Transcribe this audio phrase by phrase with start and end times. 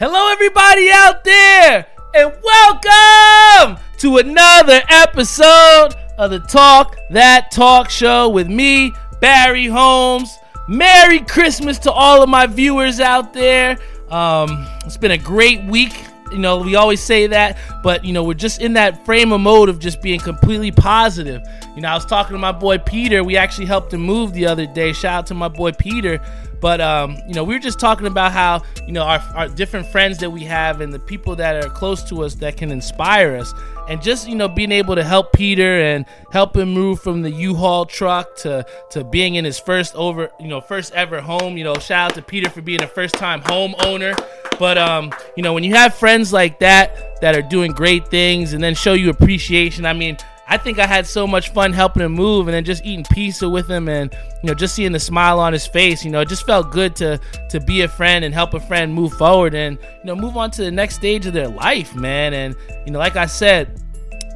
[0.00, 8.28] Hello, everybody out there, and welcome to another episode of the Talk That Talk Show
[8.28, 10.38] with me, Barry Holmes.
[10.68, 13.76] Merry Christmas to all of my viewers out there.
[14.08, 16.00] Um, it's been a great week.
[16.30, 19.40] You know, we always say that, but you know, we're just in that frame of
[19.40, 21.42] mode of just being completely positive.
[21.74, 23.24] You know, I was talking to my boy Peter.
[23.24, 24.92] We actually helped him move the other day.
[24.92, 26.20] Shout out to my boy Peter.
[26.60, 29.86] But um, you know, we were just talking about how you know our, our different
[29.86, 33.36] friends that we have and the people that are close to us that can inspire
[33.36, 33.54] us,
[33.88, 37.30] and just you know being able to help Peter and help him move from the
[37.30, 41.56] U-Haul truck to to being in his first over you know first ever home.
[41.56, 44.18] You know, shout out to Peter for being a first time homeowner.
[44.58, 48.52] But um, you know, when you have friends like that that are doing great things
[48.52, 50.16] and then show you appreciation, I mean,
[50.50, 53.48] I think I had so much fun helping him move and then just eating pizza
[53.48, 54.12] with him and
[54.42, 56.04] you know just seeing the smile on his face.
[56.04, 58.94] You know, it just felt good to to be a friend and help a friend
[58.94, 62.32] move forward and you know move on to the next stage of their life, man.
[62.32, 63.78] And you know, like I said,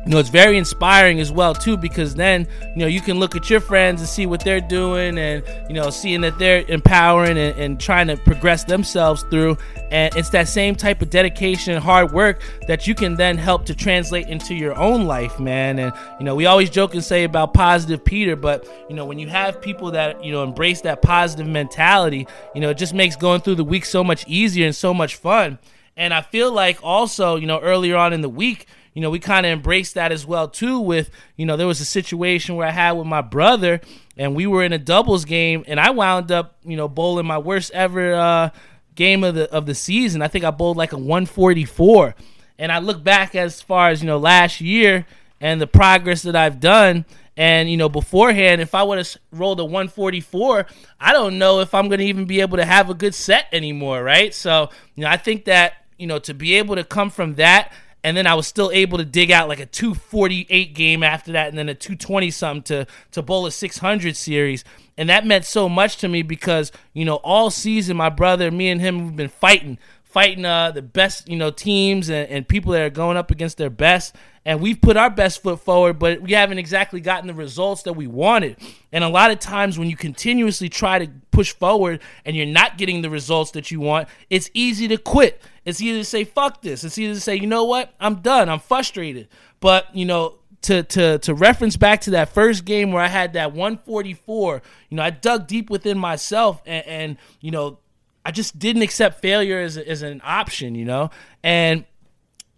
[0.04, 3.36] you know it's very inspiring as well too because then you know you can look
[3.36, 7.38] at your friends and see what they're doing and you know seeing that they're empowering
[7.38, 9.56] and, and, trying to progress themselves through.
[9.90, 13.66] And it's that same type of dedication and hard work that you can then help
[13.66, 15.78] to translate into your own life man.
[15.78, 19.18] And you know we always joke and say about positive peter but you know when
[19.18, 23.16] you have people that you know embrace that positive mentality you know it just makes
[23.16, 25.58] going through the week so much easier and so much fun.
[25.96, 29.18] And i feel like also you know earlier on in the week you know, we
[29.18, 30.78] kind of embraced that as well too.
[30.78, 33.80] With you know, there was a situation where I had with my brother,
[34.16, 37.38] and we were in a doubles game, and I wound up you know bowling my
[37.38, 38.50] worst ever uh,
[38.94, 40.22] game of the of the season.
[40.22, 42.14] I think I bowled like a 144,
[42.58, 45.06] and I look back as far as you know last year
[45.40, 47.04] and the progress that I've done.
[47.34, 50.66] And you know, beforehand, if I would have rolled a 144,
[51.00, 53.46] I don't know if I'm going to even be able to have a good set
[53.52, 54.34] anymore, right?
[54.34, 57.72] So, you know, I think that you know to be able to come from that
[58.04, 61.48] and then I was still able to dig out like a 248 game after that,
[61.48, 64.64] and then a 220 something to to bowl a 600 series,
[64.96, 68.68] and that meant so much to me because you know all season my brother, me
[68.68, 69.78] and him, we've been fighting,
[70.12, 73.56] fighting uh, the best you know teams and, and people that are going up against
[73.56, 74.14] their best,
[74.44, 77.94] and we've put our best foot forward, but we haven't exactly gotten the results that
[77.94, 78.56] we wanted.
[78.92, 82.76] And a lot of times when you continuously try to push forward and you're not
[82.76, 85.40] getting the results that you want, it's easy to quit.
[85.64, 86.84] It's easy to say fuck this.
[86.84, 88.48] It's easy to say, you know what, I'm done.
[88.48, 89.28] I'm frustrated.
[89.60, 93.34] But you know, to to to reference back to that first game where I had
[93.34, 97.78] that 144, you know, I dug deep within myself and, and you know,
[98.24, 101.10] I just didn't accept failure as, as an option, you know,
[101.42, 101.84] and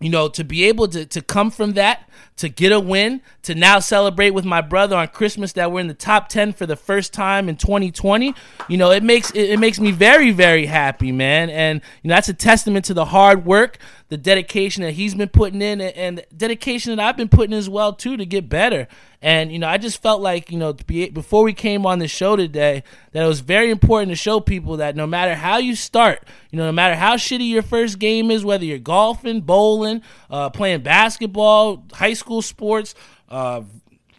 [0.00, 3.54] you know, to be able to, to come from that, to get a win, to
[3.54, 6.76] now celebrate with my brother on Christmas that we're in the top 10 for the
[6.76, 8.34] first time in 2020,
[8.68, 11.48] you know, it makes it, it makes me very, very happy, man.
[11.50, 13.78] And, you know, that's a testament to the hard work,
[14.08, 17.92] the dedication that he's been putting in, and, dedication that I've been putting as well,
[17.92, 18.88] too, to get better.
[19.24, 22.06] And you know, I just felt like you know, be, before we came on the
[22.06, 25.74] show today, that it was very important to show people that no matter how you
[25.74, 30.02] start, you know, no matter how shitty your first game is, whether you're golfing, bowling,
[30.28, 32.94] uh, playing basketball, high school sports,
[33.28, 33.62] uh,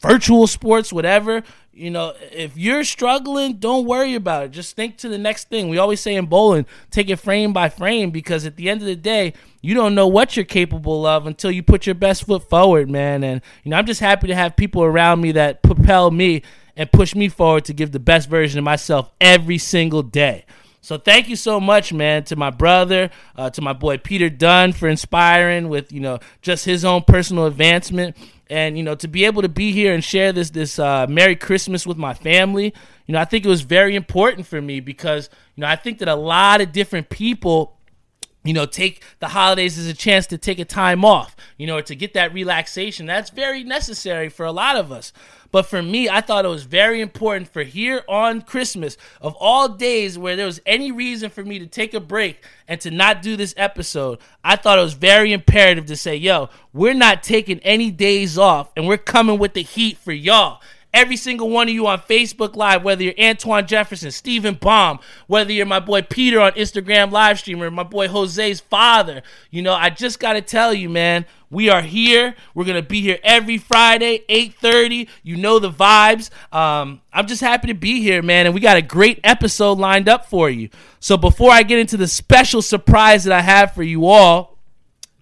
[0.02, 1.44] virtual sports, whatever,
[1.76, 4.52] you know, if you're struggling, don't worry about it.
[4.52, 5.68] Just think to the next thing.
[5.68, 8.88] We always say in bowling, take it frame by frame because at the end of
[8.88, 12.50] the day, you don't know what you're capable of until you put your best foot
[12.50, 13.26] forward, man.
[13.26, 16.44] And you know, I'm just happy to have people around me that propel me
[16.78, 20.46] and push me forward to give the best version of myself every single day.
[20.86, 24.72] So thank you so much, man, to my brother, uh, to my boy Peter Dunn
[24.72, 28.16] for inspiring with you know just his own personal advancement
[28.52, 31.36] and you know to be able to be here and share this this uh, Merry
[31.36, 32.72] Christmas with my family.
[33.08, 35.98] You know, I think it was very important for me because you know I think
[36.00, 37.75] that a lot of different people
[38.46, 41.82] you know, take the holidays as a chance to take a time off, you know,
[41.82, 43.08] to get that relaxation.
[43.08, 45.12] That's very necessary for a lot of us.
[45.52, 49.70] But for me, I thought it was very important for here on Christmas, of all
[49.70, 53.22] days where there was any reason for me to take a break and to not
[53.22, 57.60] do this episode, I thought it was very imperative to say, yo, we're not taking
[57.60, 60.62] any days off and we're coming with the heat for y'all
[60.96, 65.52] every single one of you on Facebook Live, whether you're Antoine Jefferson, Stephen Baum, whether
[65.52, 69.22] you're my boy Peter on Instagram live streamer, my boy Jose's father.
[69.52, 72.36] You know, I just got to tell you, man, we are here.
[72.54, 75.08] We're gonna be here every Friday, 8:30.
[75.24, 76.30] You know the vibes.
[76.54, 80.10] Um, I'm just happy to be here, man, and we got a great episode lined
[80.10, 80.70] up for you.
[81.00, 84.58] So before I get into the special surprise that I have for you all,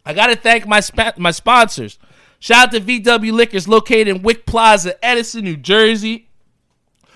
[0.05, 1.99] I gotta thank my sp- my sponsors.
[2.43, 6.27] Shout out to VW Liquors located in Wick Plaza, Edison, New Jersey.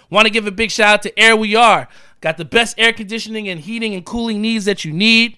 [0.10, 1.90] Want to give a big shout out to Air We Are.
[2.22, 5.38] Got the best air conditioning and heating and cooling needs that you need.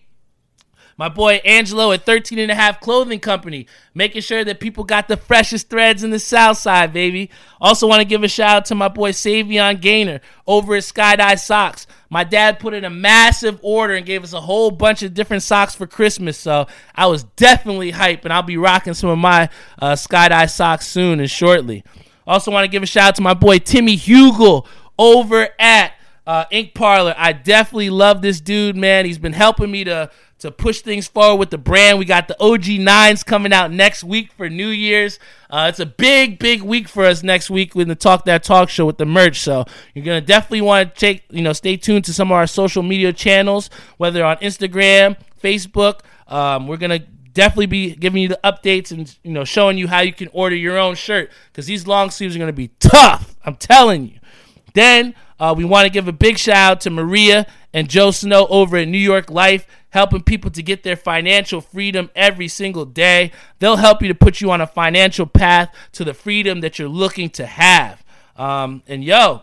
[0.99, 5.07] My boy Angelo at 13 and a half Clothing Company, making sure that people got
[5.07, 7.29] the freshest threads in the South Side, baby.
[7.61, 11.39] Also want to give a shout out to my boy Savion Gaynor over at Skydye
[11.39, 11.87] Socks.
[12.09, 15.41] My dad put in a massive order and gave us a whole bunch of different
[15.41, 19.47] socks for Christmas, so I was definitely hype, and I'll be rocking some of my
[19.81, 21.85] uh, Skydye socks soon and shortly.
[22.27, 24.67] Also want to give a shout out to my boy Timmy Hugel
[24.97, 25.93] over at
[26.27, 27.15] uh, Ink Parlor.
[27.17, 29.05] I definitely love this dude, man.
[29.05, 32.00] He's been helping me to to push things forward with the brand.
[32.00, 35.19] We got the OG nines coming out next week for New Year's.
[35.50, 38.69] Uh, it's a big, big week for us next week with the Talk That Talk
[38.69, 39.39] show with the merch.
[39.39, 42.47] So you're gonna definitely want to take, you know, stay tuned to some of our
[42.47, 46.00] social media channels, whether on Instagram, Facebook.
[46.27, 47.00] Um, we're gonna
[47.33, 50.56] definitely be giving you the updates and you know showing you how you can order
[50.56, 53.35] your own shirt because these long sleeves are gonna be tough.
[53.45, 54.19] I'm telling you.
[54.74, 58.45] Then uh, we want to give a big shout out to Maria and Joe Snow
[58.47, 63.31] over at New York Life, helping people to get their financial freedom every single day.
[63.59, 66.88] They'll help you to put you on a financial path to the freedom that you're
[66.88, 68.03] looking to have.
[68.36, 69.41] Um, and yo,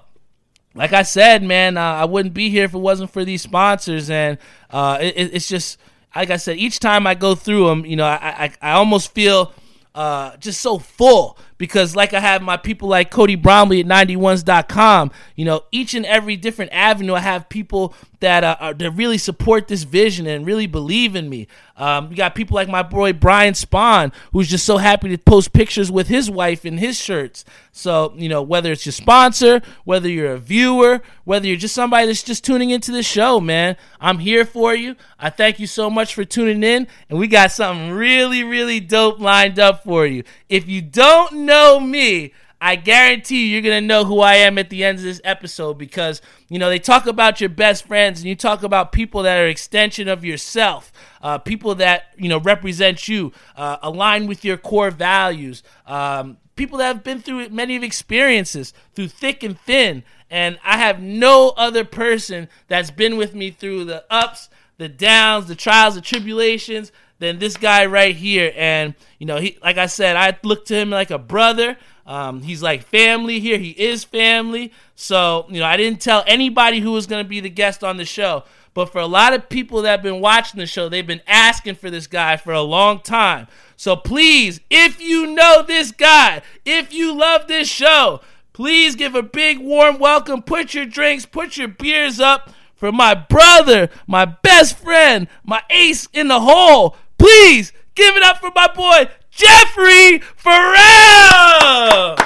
[0.75, 4.11] like I said, man, uh, I wouldn't be here if it wasn't for these sponsors.
[4.11, 4.39] And
[4.71, 5.79] uh, it, it's just,
[6.15, 9.13] like I said, each time I go through them, you know, I, I, I almost
[9.13, 9.53] feel
[9.95, 15.11] uh, just so full because like I have my people like Cody Bromley at 91s.com,
[15.35, 19.19] you know, each and every different avenue I have people that uh, are, that really
[19.19, 21.47] support this vision and really believe in me.
[21.77, 25.53] Um, we got people like my boy Brian Spawn, who's just so happy to post
[25.53, 27.45] pictures with his wife in his shirts.
[27.73, 32.07] So, you know, whether it's your sponsor, whether you're a viewer, whether you're just somebody
[32.07, 34.97] that's just tuning into the show, man, I'm here for you.
[35.19, 39.21] I thank you so much for tuning in, and we got something really, really dope
[39.21, 40.25] lined up for you.
[40.49, 44.57] If you don't know me, I guarantee you, you're going to know who I am
[44.57, 48.21] at the end of this episode because, you know, they talk about your best friends
[48.21, 50.91] and you talk about people that are extension of yourself,
[51.23, 56.79] uh, people that, you know, represent you, uh, align with your core values, um, people
[56.79, 60.03] that have been through many of experiences, through thick and thin.
[60.31, 65.47] And I have no other person that's been with me through the ups, the downs,
[65.47, 68.53] the trials, the tribulations than this guy right here.
[68.57, 71.77] And, you know, he, like I said, I look to him like a brother.
[72.07, 73.59] Um, he's like family here.
[73.59, 74.73] He is family.
[74.95, 77.97] So, you know, I didn't tell anybody who was going to be the guest on
[77.97, 78.45] the show.
[78.75, 81.77] But for a lot of people that have been watching the show, they've been asking
[81.77, 83.49] for this guy for a long time.
[83.77, 88.21] So please, if you know this guy, if you love this show,
[88.53, 90.43] please give a big warm welcome.
[90.43, 96.07] Put your drinks, put your beers up for my brother, my best friend, my ace
[96.13, 96.97] in the hole.
[97.19, 102.17] Please give it up for my boy, Jeffrey Farrell.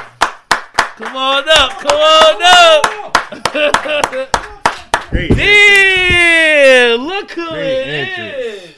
[0.96, 4.31] Come on up, come on up.
[5.10, 5.37] Great.
[5.37, 8.37] yeah, look who Great it entrance.
[8.64, 8.75] is.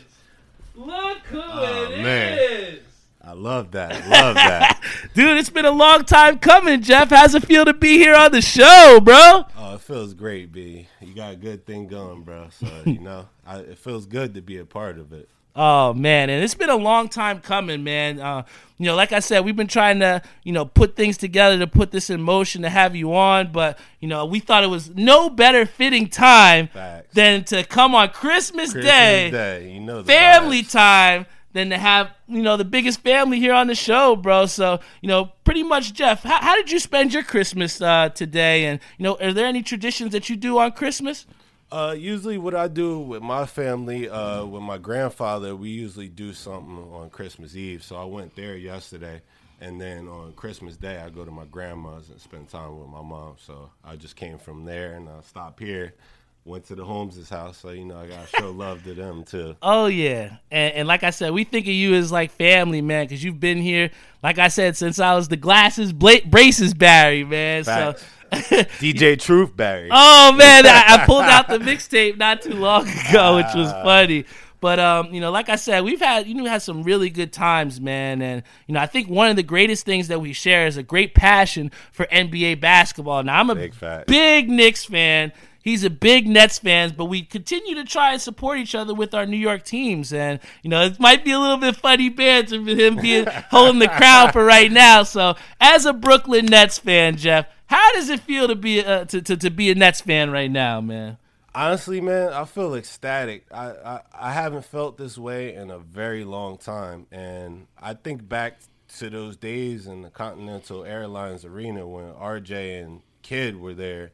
[0.77, 2.03] Look who Oh, it is.
[2.03, 2.79] man.
[3.25, 3.91] I love that.
[4.09, 4.81] Love that.
[5.15, 7.11] Dude, it's been a long time coming, Jeff.
[7.11, 9.45] How's it feel to be here on the show, bro?
[9.57, 10.87] oh, it feels great, B.
[11.01, 12.49] You got a good thing going, bro.
[12.51, 15.29] So you know, I, it feels good to be a part of it.
[15.55, 18.21] Oh man, and it's been a long time coming, man.
[18.21, 18.45] Uh,
[18.79, 21.67] you know, like I said, we've been trying to, you know, put things together to
[21.67, 24.91] put this in motion to have you on, but you know, we thought it was
[24.91, 27.15] no better fitting time Facts.
[27.15, 30.73] than to come on Christmas, Christmas Day, Day, you know, the family vibes.
[30.73, 34.47] time, than to have you know the biggest family here on the show, bro.
[34.47, 36.23] So you know, pretty much, Jeff.
[36.23, 38.65] How, how did you spend your Christmas uh, today?
[38.65, 41.27] And you know, are there any traditions that you do on Christmas?
[41.73, 46.35] Uh, usually, what I do with my family, uh, with my grandfather, we usually do
[46.35, 47.83] something on Christmas Eve.
[47.83, 49.23] So I went there yesterday,
[49.59, 53.01] and then on Christmas Day, I go to my grandma's and spend time with my
[53.01, 53.37] mom.
[53.39, 55.95] So I just came from there and I stopped here,
[56.45, 57.59] went to the Holmes' house.
[57.59, 59.57] So you know, I gotta show love to them too.
[59.63, 63.05] Oh yeah, and, and like I said, we think of you as like family, man,
[63.05, 63.91] because you've been here.
[64.23, 67.65] Like I said, since I was the glasses bla- braces Barry, man.
[67.65, 68.05] Facts.
[68.33, 68.39] So.
[68.41, 69.91] DJ Truth Barry.
[69.93, 74.25] Oh man, I, I pulled out the mixtape not too long ago, which was funny.
[74.63, 77.31] But um, you know, like I said, we've had you know had some really good
[77.33, 78.23] times, man.
[78.23, 80.83] And you know, I think one of the greatest things that we share is a
[80.85, 83.25] great passion for NBA basketball.
[83.25, 83.75] Now, I'm a Big
[84.07, 85.33] big Knicks fan.
[85.63, 89.15] He's a big Nets fan, but we continue to try and support each other with
[89.15, 90.13] our New York teams.
[90.13, 93.79] And you know, it might be a little bit funny banter with him being holding
[93.79, 95.05] the crown for right now.
[95.05, 99.23] So, as a Brooklyn Nets fan, Jeff, how does it feel to be uh, to,
[99.23, 101.19] to to be a Nets fan right now, man?
[101.55, 103.45] Honestly, man, I feel ecstatic.
[103.53, 107.07] I, I, I haven't felt this way in a very long time.
[107.13, 108.59] And I think back
[108.99, 114.13] to those days in the Continental Airlines Arena when RJ and Kidd were there.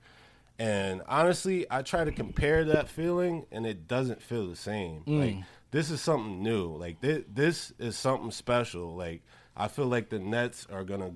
[0.59, 5.03] And honestly, I try to compare that feeling, and it doesn't feel the same.
[5.07, 5.21] Mm.
[5.21, 6.75] Like this is something new.
[6.77, 8.97] Like this, this is something special.
[8.97, 9.23] Like
[9.57, 11.12] I feel like the Nets are gonna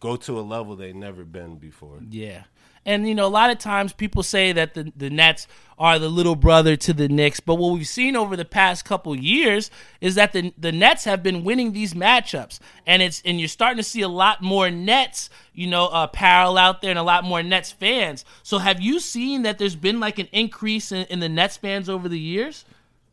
[0.00, 2.00] go to a level they've never been before.
[2.10, 2.42] Yeah.
[2.84, 5.46] And you know, a lot of times people say that the the Nets
[5.78, 9.14] are the little brother to the Knicks, but what we've seen over the past couple
[9.16, 9.70] years
[10.00, 13.76] is that the the Nets have been winning these matchups, and it's and you're starting
[13.76, 17.24] to see a lot more Nets, you know, uh, apparel out there, and a lot
[17.24, 18.24] more Nets fans.
[18.42, 21.88] So, have you seen that there's been like an increase in, in the Nets fans
[21.88, 22.64] over the years?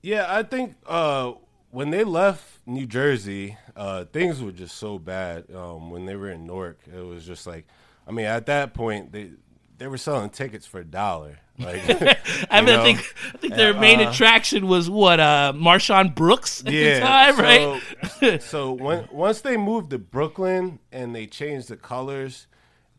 [0.02, 1.34] Yeah, I think uh,
[1.72, 5.46] when they left New Jersey, uh, things were just so bad.
[5.54, 7.68] Um, when they were in Newark, it was just like,
[8.08, 9.32] I mean, at that point they
[9.80, 11.40] they were selling tickets for a dollar.
[11.58, 11.82] Like,
[12.52, 13.00] I mean, I think
[13.34, 17.82] I think their main uh, attraction was what uh, MarShon Brooks at the time, right?
[18.20, 22.48] so, so when, once they moved to Brooklyn and they changed the colors,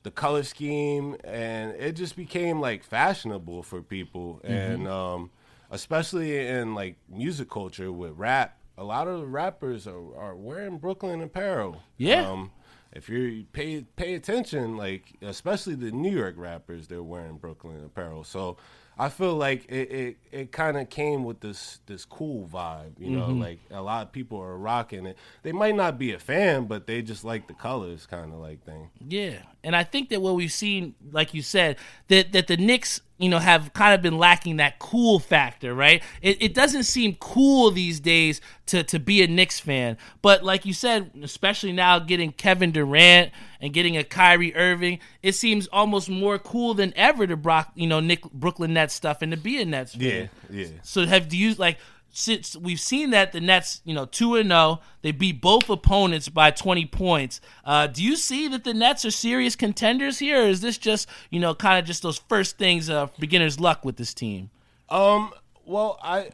[0.02, 4.52] the color scheme, and it just became like fashionable for people, Mm-hmm.
[4.52, 5.30] and um,
[5.70, 10.78] especially in like music culture with rap, a lot of the rappers are, are wearing
[10.78, 11.82] Brooklyn apparel.
[11.96, 12.28] Yeah.
[12.30, 12.50] Um,
[12.92, 18.24] if you pay pay attention, like especially the New York rappers, they're wearing Brooklyn apparel.
[18.24, 18.56] So
[18.98, 23.10] I feel like it it, it kind of came with this this cool vibe, you
[23.10, 23.28] know.
[23.28, 23.40] Mm-hmm.
[23.40, 25.16] Like a lot of people are rocking it.
[25.42, 28.64] They might not be a fan, but they just like the colors, kind of like
[28.64, 28.90] thing.
[29.06, 31.76] Yeah, and I think that what we've seen, like you said,
[32.08, 36.02] that that the Knicks, you know, have kind of been lacking that cool factor, right?
[36.22, 40.64] It, it doesn't seem cool these days to to be a Knicks fan, but like
[40.64, 46.08] you said, especially now getting Kevin Durant and getting a Kyrie Irving, it seems almost
[46.08, 49.60] more cool than ever to Brock, you know, Nick Brooklyn Nets stuff and to be
[49.60, 50.30] a Nets fan.
[50.50, 50.66] Yeah, yeah.
[50.82, 51.78] So have do you like
[52.12, 56.28] since we've seen that the Nets, you know, two and zero, they beat both opponents
[56.28, 57.40] by twenty points.
[57.64, 61.08] Uh, do you see that the Nets are serious contenders here, or is this just
[61.30, 64.50] you know kind of just those first things of beginner's luck with this team?
[64.88, 65.32] Um.
[65.66, 66.30] Well, I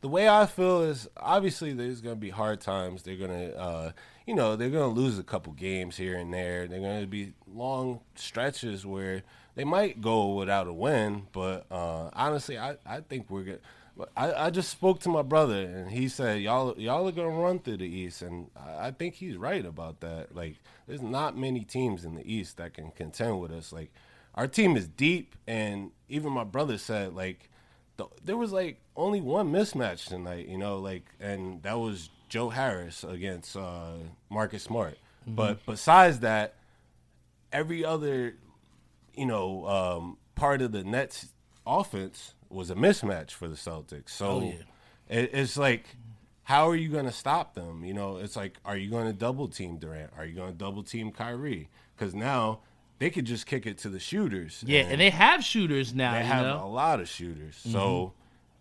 [0.00, 3.02] the way I feel is obviously there's gonna be hard times.
[3.02, 3.92] They're gonna, uh,
[4.26, 6.66] you know, they're gonna lose a couple games here and there.
[6.66, 9.22] They're gonna be long stretches where
[9.54, 11.26] they might go without a win.
[11.32, 13.60] But uh, honestly, I, I think we're good.
[14.16, 17.58] I, I just spoke to my brother and he said y'all y'all are gonna run
[17.58, 20.34] through the East and I, I think he's right about that.
[20.34, 23.72] Like there's not many teams in the East that can contend with us.
[23.72, 23.92] Like
[24.34, 27.50] our team is deep and even my brother said like
[28.00, 32.48] the, there was like only one mismatch tonight, you know, like, and that was Joe
[32.48, 33.92] Harris against uh,
[34.30, 34.98] Marcus Smart.
[35.26, 36.54] But besides that,
[37.52, 38.34] every other,
[39.14, 41.28] you know, um, part of the Nets
[41.66, 44.10] offense was a mismatch for the Celtics.
[44.10, 45.18] So yeah.
[45.18, 45.84] it, it's like,
[46.42, 47.84] how are you going to stop them?
[47.84, 50.10] You know, it's like, are you going to double team Durant?
[50.18, 51.68] Are you going to double team Kyrie?
[51.96, 52.60] Because now
[52.98, 54.62] they could just kick it to the shooters.
[54.66, 56.12] Yeah, and they have shooters now.
[56.12, 56.54] They you have know?
[56.56, 56.64] Mm-hmm.
[56.64, 58.12] a lot of shooters, so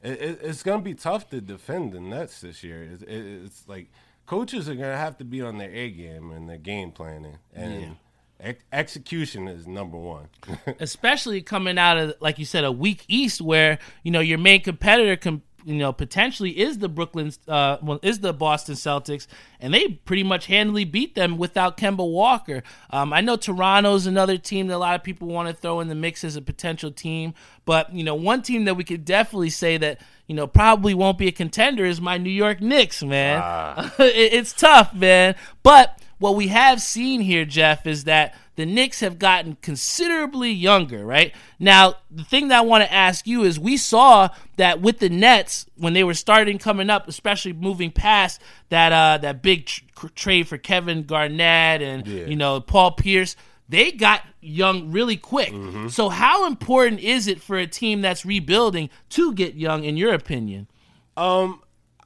[0.02, 2.84] it, it, it's going to be tough to defend the Nets this year.
[2.84, 3.92] It, it, it's like
[4.26, 7.38] coaches are going to have to be on their A game and their game planning,
[7.54, 7.98] and
[8.40, 10.30] ex- execution is number one.
[10.80, 14.62] especially coming out of like you said a weak East where you know your main
[14.62, 19.28] competitor can you know potentially is the Brooklyn uh well, is the Boston Celtics
[19.60, 22.64] and they pretty much handily beat them without Kemba Walker.
[22.90, 25.90] Um, I know Toronto's another team that a lot of people want to throw in
[25.90, 27.34] the mix as a potential team,
[27.66, 31.18] but you know one team that we could definitely say that you know probably won't
[31.18, 33.92] be a contender is my New York Knicks, man.
[34.00, 39.00] it, it's tough, man, but what we have seen here, Jeff, is that the Knicks
[39.00, 41.34] have gotten considerably younger, right?
[41.60, 45.10] Now, the thing that I want to ask you is we saw that with the
[45.10, 50.08] Nets when they were starting coming up, especially moving past that uh, that big tr-
[50.14, 52.26] trade for Kevin Garnett and Yeah.
[52.26, 53.36] you know Paul Pierce,
[53.70, 55.54] they got young really quick.
[55.90, 60.14] So, how important is it for a team that's rebuilding to get young, in your
[60.14, 60.68] opinion?
[61.16, 61.62] Um,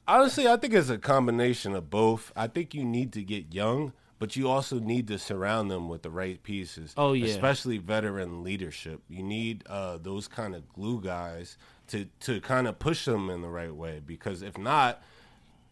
[0.06, 2.32] honestly, I think it's a combination of both.
[2.36, 6.02] I think you need to get young, but you also need to surround them with
[6.02, 6.94] the right pieces.
[6.96, 7.26] Oh, yeah.
[7.26, 9.02] especially veteran leadership.
[9.08, 11.56] You need uh, those kind of glue guys
[11.88, 14.00] to to kind of push them in the right way.
[14.04, 15.02] Because if not,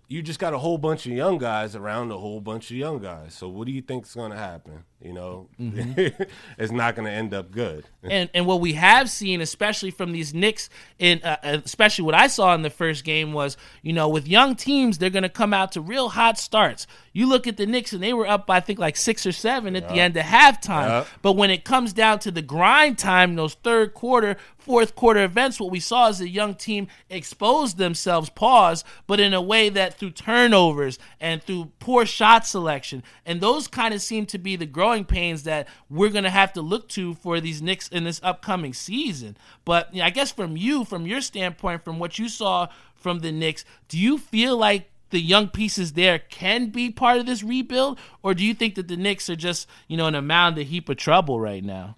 [0.09, 3.01] you just got a whole bunch of young guys around a whole bunch of young
[3.01, 3.35] guys.
[3.35, 4.85] So what do you think is going to happen?
[5.05, 7.85] You know, it's not going to end up good.
[8.03, 12.29] and and what we have seen, especially from these Knicks, in uh, especially what I
[12.29, 15.53] saw in the first game was, you know, with young teams, they're going to come
[15.53, 16.87] out to real hot starts.
[17.13, 19.33] You look at the Knicks, and they were up by I think like six or
[19.33, 20.89] seven at the end of halftime.
[20.89, 21.05] Yeah.
[21.21, 25.59] But when it comes down to the grind time, those third quarter, fourth quarter events,
[25.59, 29.99] what we saw is a young team exposed themselves, pause, but in a way that
[29.99, 34.67] through turnovers and through poor shot selection, and those kind of seem to be the
[34.67, 38.05] growing growing pains that we're going to have to look to for these Knicks in
[38.05, 39.39] this upcoming season.
[39.65, 43.21] But you know, I guess from you, from your standpoint, from what you saw from
[43.21, 47.43] the Knicks, do you feel like the young pieces there can be part of this
[47.43, 50.59] rebuild, or do you think that the Knicks are just you know in a mound,
[50.59, 51.97] heap of trouble right now?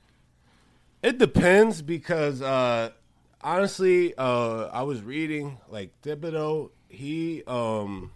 [1.03, 2.91] It depends because uh,
[3.41, 6.71] honestly, uh, I was reading like Thibodeau.
[6.89, 8.13] He um,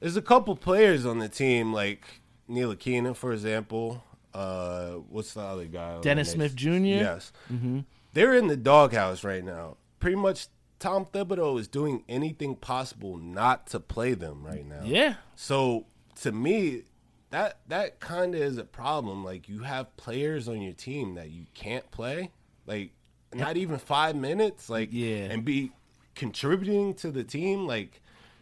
[0.00, 2.19] there's a couple players on the team like
[2.50, 4.02] Ntilikina, for example.
[4.34, 6.00] Uh, what's the other guy?
[6.00, 6.68] Dennis Smith Jr.
[6.68, 7.80] Yes, mm-hmm.
[8.12, 9.76] they're in the doghouse right now.
[9.98, 10.46] Pretty much,
[10.78, 14.82] Tom Thibodeau is doing anything possible not to play them right now.
[14.84, 15.14] Yeah.
[15.34, 15.86] So
[16.20, 16.84] to me,
[17.30, 19.24] that that kind of is a problem.
[19.24, 22.30] Like you have players on your team that you can't play.
[22.66, 22.92] Like
[23.32, 25.72] not even five minutes, like yeah, and be
[26.14, 27.99] contributing to the team, like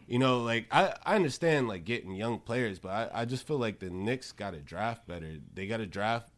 [0.09, 3.59] you know, like I, I understand like getting young players, but I, I just feel
[3.59, 5.35] like the Knicks got to draft better.
[5.53, 6.29] They got to draft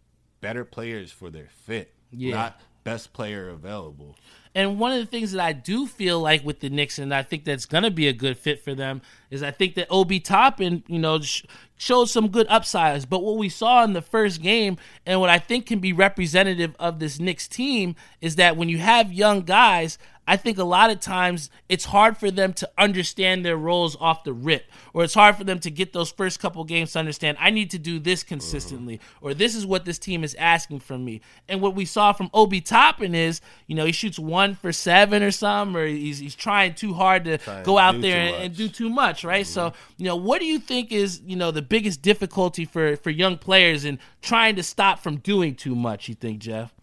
[0.42, 2.36] better players for their fit, yeah.
[2.36, 4.18] not best player available.
[4.54, 7.24] And one of the things that I do feel like with the Knicks, and I
[7.24, 10.20] think that's going to be a good fit for them, is I think that Obi
[10.20, 11.44] Toppin, you know, sh-
[11.78, 13.06] showed some good upsides.
[13.06, 14.76] But what we saw in the first game,
[15.06, 18.80] and what I think can be representative of this Knicks team, is that when you
[18.80, 19.98] have young guys,
[20.32, 24.24] I think a lot of times it's hard for them to understand their roles off
[24.24, 27.36] the rip, or it's hard for them to get those first couple games to understand
[27.38, 29.26] I need to do this consistently, mm-hmm.
[29.26, 31.20] or this is what this team is asking from me.
[31.50, 35.22] And what we saw from Obi Toppin is, you know, he shoots one for seven
[35.22, 38.56] or something, or he's, he's trying too hard to trying go out there and, and,
[38.56, 39.44] do too much, right?
[39.44, 39.52] Mm-hmm.
[39.52, 43.10] So, you know, what do you think is, you know, the biggest difficulty for, for
[43.10, 46.74] young players in trying to stop from doing too much, you think, Jeff?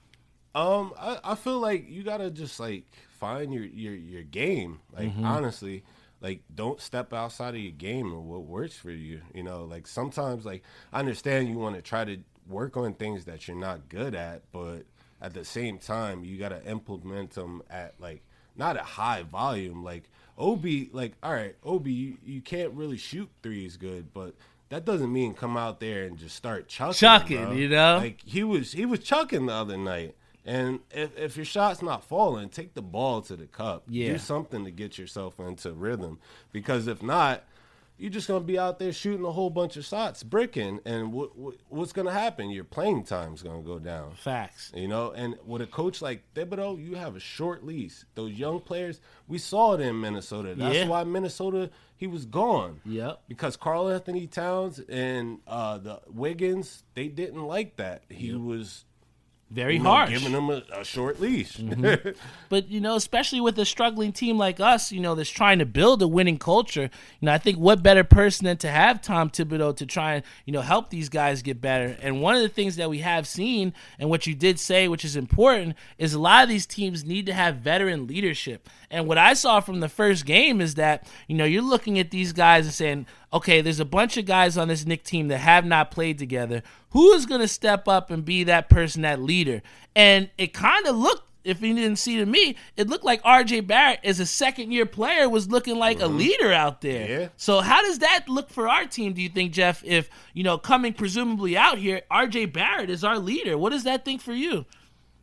[0.54, 2.84] Um, I, I feel like you gotta just like
[3.18, 4.80] find your your your game.
[4.92, 5.24] Like mm-hmm.
[5.24, 5.84] honestly,
[6.20, 9.20] like don't step outside of your game or what works for you.
[9.34, 13.24] You know, like sometimes like I understand you want to try to work on things
[13.26, 14.84] that you're not good at, but
[15.20, 18.22] at the same time you got to implement them at like
[18.56, 19.84] not a high volume.
[19.84, 20.04] Like
[20.36, 24.34] Obi, like all right, Obi, you, you can't really shoot threes good, but
[24.70, 26.94] that doesn't mean come out there and just start chucking.
[26.94, 27.52] Chucking, bro.
[27.52, 27.98] you know.
[27.98, 30.14] Like he was he was chucking the other night.
[30.44, 33.84] And if, if your shot's not falling, take the ball to the cup.
[33.88, 34.12] Yeah.
[34.12, 36.18] Do something to get yourself into rhythm.
[36.52, 37.44] Because if not,
[37.98, 40.78] you're just going to be out there shooting a whole bunch of shots, bricking.
[40.84, 42.48] And what, what, what's going to happen?
[42.48, 44.12] Your playing time's going to go down.
[44.14, 44.72] Facts.
[44.74, 48.04] You know, and with a coach like Thibodeau, you have a short lease.
[48.14, 50.54] Those young players, we saw it in Minnesota.
[50.54, 50.86] That's yeah.
[50.86, 52.80] why Minnesota, he was gone.
[52.84, 53.20] Yep.
[53.28, 58.04] Because Karl-Anthony Towns and uh, the Wiggins, they didn't like that.
[58.08, 58.38] He yep.
[58.38, 58.84] was
[59.50, 61.56] very you know, harsh, giving them a, a short leash.
[61.56, 62.10] Mm-hmm.
[62.48, 65.66] but you know, especially with a struggling team like us, you know, that's trying to
[65.66, 66.90] build a winning culture.
[67.20, 70.24] You know, I think what better person than to have Tom Thibodeau to try and
[70.44, 71.96] you know help these guys get better.
[72.02, 75.04] And one of the things that we have seen, and what you did say, which
[75.04, 78.68] is important, is a lot of these teams need to have veteran leadership.
[78.90, 82.10] And what I saw from the first game is that you know you're looking at
[82.10, 85.38] these guys and saying, okay, there's a bunch of guys on this Knick team that
[85.38, 86.62] have not played together.
[86.90, 89.62] Who is going to step up and be that person, that leader?
[89.94, 93.66] And it kind of looked, if you didn't see to me, it looked like RJ
[93.66, 96.14] Barrett, as a second year player, was looking like mm-hmm.
[96.14, 97.08] a leader out there.
[97.08, 97.28] Yeah.
[97.36, 99.84] So, how does that look for our team, do you think, Jeff?
[99.84, 103.58] If, you know, coming presumably out here, RJ Barrett is our leader.
[103.58, 104.64] What does that think for you?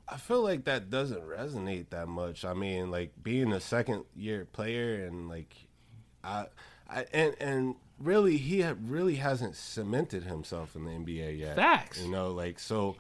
[0.08, 2.46] I feel like that doesn't resonate that much.
[2.46, 5.56] I mean, like being a second year player and like
[6.24, 6.46] I,
[6.88, 11.56] I and and really he really hasn't cemented himself in the NBA yet.
[11.56, 12.02] Facts.
[12.02, 12.96] You know, like so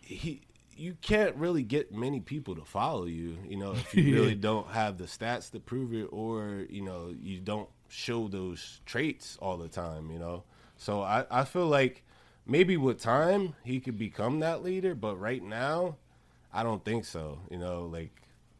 [0.00, 0.42] he
[0.76, 4.68] you can't really get many people to follow you, you know, if you really don't
[4.68, 9.56] have the stats to prove it or, you know, you don't show those traits all
[9.56, 10.44] the time, you know.
[10.76, 12.04] So I, I feel like
[12.44, 15.96] maybe with time he could become that leader, but right now
[16.52, 17.40] I don't think so.
[17.50, 18.12] You know, like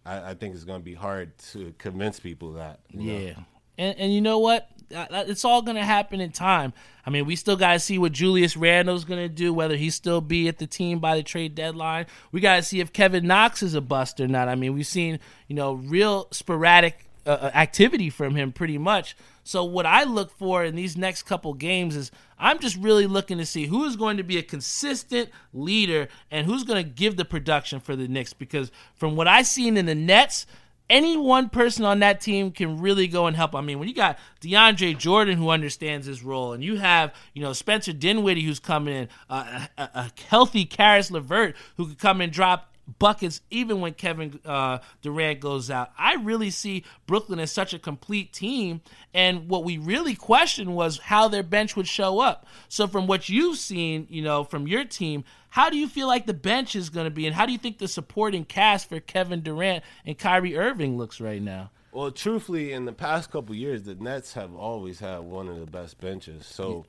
[0.04, 2.80] I, I think it's gonna be hard to convince people that.
[2.90, 3.32] yeah.
[3.32, 3.44] Know?
[3.78, 4.68] And, and you know what?
[4.90, 6.72] It's all going to happen in time.
[7.04, 9.90] I mean, we still got to see what Julius Randle's going to do, whether he
[9.90, 12.06] still be at the team by the trade deadline.
[12.32, 14.48] We got to see if Kevin Knox is a bust or not.
[14.48, 19.16] I mean, we've seen, you know, real sporadic uh, uh activity from him pretty much.
[19.42, 23.38] So what I look for in these next couple games is I'm just really looking
[23.38, 27.16] to see who is going to be a consistent leader and who's going to give
[27.16, 30.46] the production for the Knicks because from what I've seen in the Nets–
[30.88, 33.54] any one person on that team can really go and help.
[33.54, 37.42] I mean, when you got DeAndre Jordan who understands his role, and you have you
[37.42, 42.20] know Spencer Dinwiddie who's coming in, uh, a, a, healthy Caris LeVert who could come
[42.20, 45.90] and drop buckets even when Kevin uh, Durant goes out.
[45.98, 48.80] I really see Brooklyn as such a complete team.
[49.12, 52.46] And what we really questioned was how their bench would show up.
[52.68, 55.24] So, from what you've seen, you know, from your team,
[55.56, 57.26] how do you feel like the bench is going to be?
[57.26, 61.18] And how do you think the supporting cast for Kevin Durant and Kyrie Irving looks
[61.18, 61.70] right now?
[61.92, 65.64] Well, truthfully, in the past couple years, the Nets have always had one of the
[65.64, 66.44] best benches.
[66.44, 66.84] So,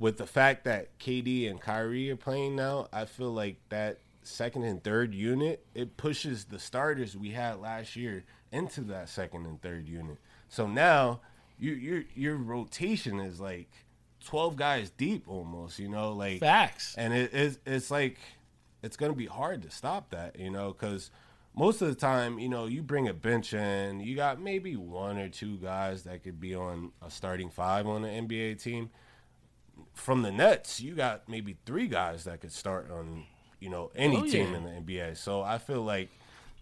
[0.00, 4.64] with the fact that KD and Kyrie are playing now, I feel like that second
[4.64, 9.62] and third unit it pushes the starters we had last year into that second and
[9.62, 10.18] third unit.
[10.48, 11.20] So now
[11.56, 13.70] you, your your rotation is like
[14.24, 15.78] twelve guys deep almost.
[15.78, 18.18] You know, like facts, and it, it's it's like
[18.82, 20.38] it's gonna be hard to stop that.
[20.38, 21.10] You know, because
[21.54, 25.18] most of the time, you know, you bring a bench in, you got maybe one
[25.18, 28.90] or two guys that could be on a starting five on an NBA team.
[29.92, 33.24] From the Nets, you got maybe three guys that could start on,
[33.60, 34.56] you know, any oh, team yeah.
[34.56, 35.16] in the NBA.
[35.18, 36.08] So I feel like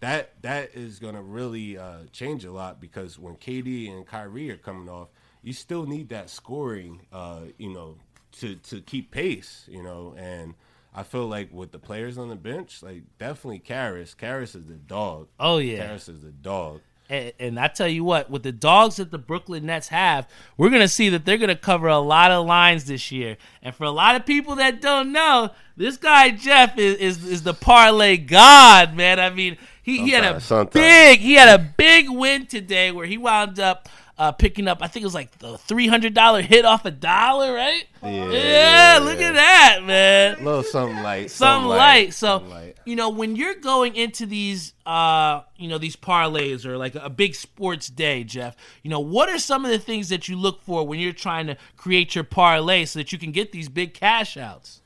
[0.01, 4.51] that that is going to really uh, change a lot because when KD and Kyrie
[4.51, 5.09] are coming off,
[5.43, 7.97] you still need that scoring, uh, you know,
[8.39, 10.53] to to keep pace, you know, and
[10.93, 14.13] I feel like with the players on the bench, like definitely Caris.
[14.13, 15.27] Caris is the dog.
[15.39, 16.81] Oh yeah, Caris is the dog.
[17.09, 20.69] And, and, I tell you what, with the dogs that the Brooklyn Nets have, we're
[20.69, 23.35] gonna see that they're gonna cover a lot of lines this year.
[23.61, 27.43] And for a lot of people that don't know, this guy Jeff is is, is
[27.43, 29.19] the parlay god, man.
[29.19, 30.73] I mean, he, he had a sometimes.
[30.73, 33.89] big he had a big win today where he wound up
[34.21, 34.83] uh, picking up.
[34.83, 37.85] I think it was like the three hundred dollar hit off a dollar, right?
[38.03, 40.35] Yeah, yeah, look at that, man.
[40.39, 41.77] A little something light, something, light.
[41.77, 42.13] light.
[42.13, 42.77] So light.
[42.85, 47.09] you know when you're going into these, uh, you know these parlays or like a
[47.09, 48.55] big sports day, Jeff.
[48.83, 51.47] You know what are some of the things that you look for when you're trying
[51.47, 54.81] to create your parlay so that you can get these big cash outs?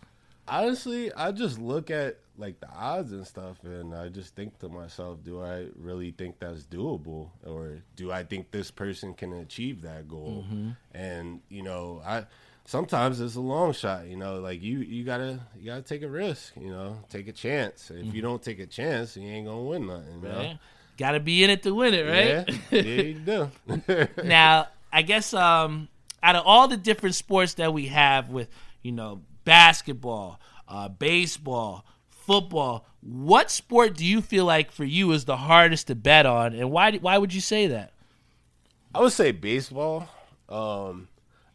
[0.48, 4.70] Honestly, I just look at like the odds and stuff and I just think to
[4.70, 9.82] myself, do I really think that's doable or do I think this person can achieve
[9.84, 10.46] that goal?
[10.48, 10.70] Mm-hmm.
[10.94, 12.26] And you know, I
[12.66, 15.82] sometimes it's a long shot, you know, like you you got to you got to
[15.82, 17.90] take a risk, you know, take a chance.
[17.90, 18.16] If mm-hmm.
[18.16, 20.54] you don't take a chance, you ain't to win nothing, you know?
[20.98, 22.60] Got to be in it to win it, right?
[22.72, 24.08] Yeah, yeah you do.
[24.24, 25.88] now, I guess um
[26.24, 28.50] out of all the different sports that we have with,
[28.82, 31.86] you know, basketball, uh, baseball,
[32.26, 32.86] football.
[33.02, 36.72] What sport do you feel like for you is the hardest to bet on, and
[36.72, 36.92] why?
[36.98, 37.94] Why would you say that?
[38.94, 40.08] I would say baseball.
[40.50, 41.08] Um,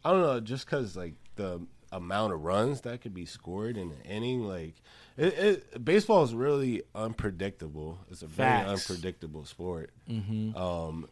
[0.03, 3.91] I don't know, just because like the amount of runs that could be scored in
[3.91, 4.75] an inning, like
[5.17, 7.99] it, it baseball is really unpredictable.
[8.09, 8.37] It's a Facts.
[8.37, 9.91] very unpredictable sport.
[10.09, 10.55] Mm-hmm.
[10.55, 11.07] Um,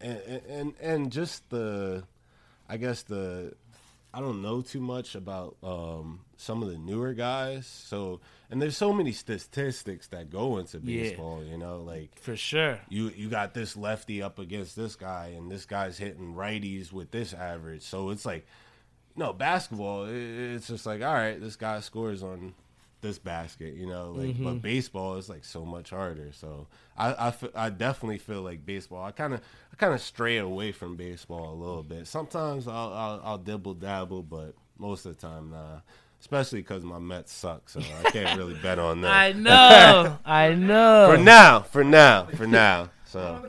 [0.00, 2.04] and, and and just the,
[2.68, 3.54] I guess the
[4.12, 7.66] I don't know too much about um, some of the newer guys.
[7.66, 11.42] So, and there's so many statistics that go into baseball.
[11.44, 11.52] Yeah.
[11.52, 15.50] You know, like for sure, you you got this lefty up against this guy, and
[15.50, 17.82] this guy's hitting righties with this average.
[17.82, 18.46] So it's like,
[19.14, 20.06] no basketball.
[20.08, 22.54] It's just like, all right, this guy scores on
[23.00, 24.44] this basket, you know, like mm-hmm.
[24.44, 26.30] but baseball is like so much harder.
[26.32, 29.04] So I, I, f- I definitely feel like baseball.
[29.04, 29.40] I kind of
[29.72, 32.06] I kind of stray away from baseball a little bit.
[32.06, 35.80] Sometimes I'll, I'll, I'll dibble dabble, but most of the time nah.
[36.20, 39.12] Especially because my Mets suck, so I can't really bet on them.
[39.12, 41.14] I know, I know.
[41.14, 42.90] For now, for now, for now.
[43.04, 43.48] So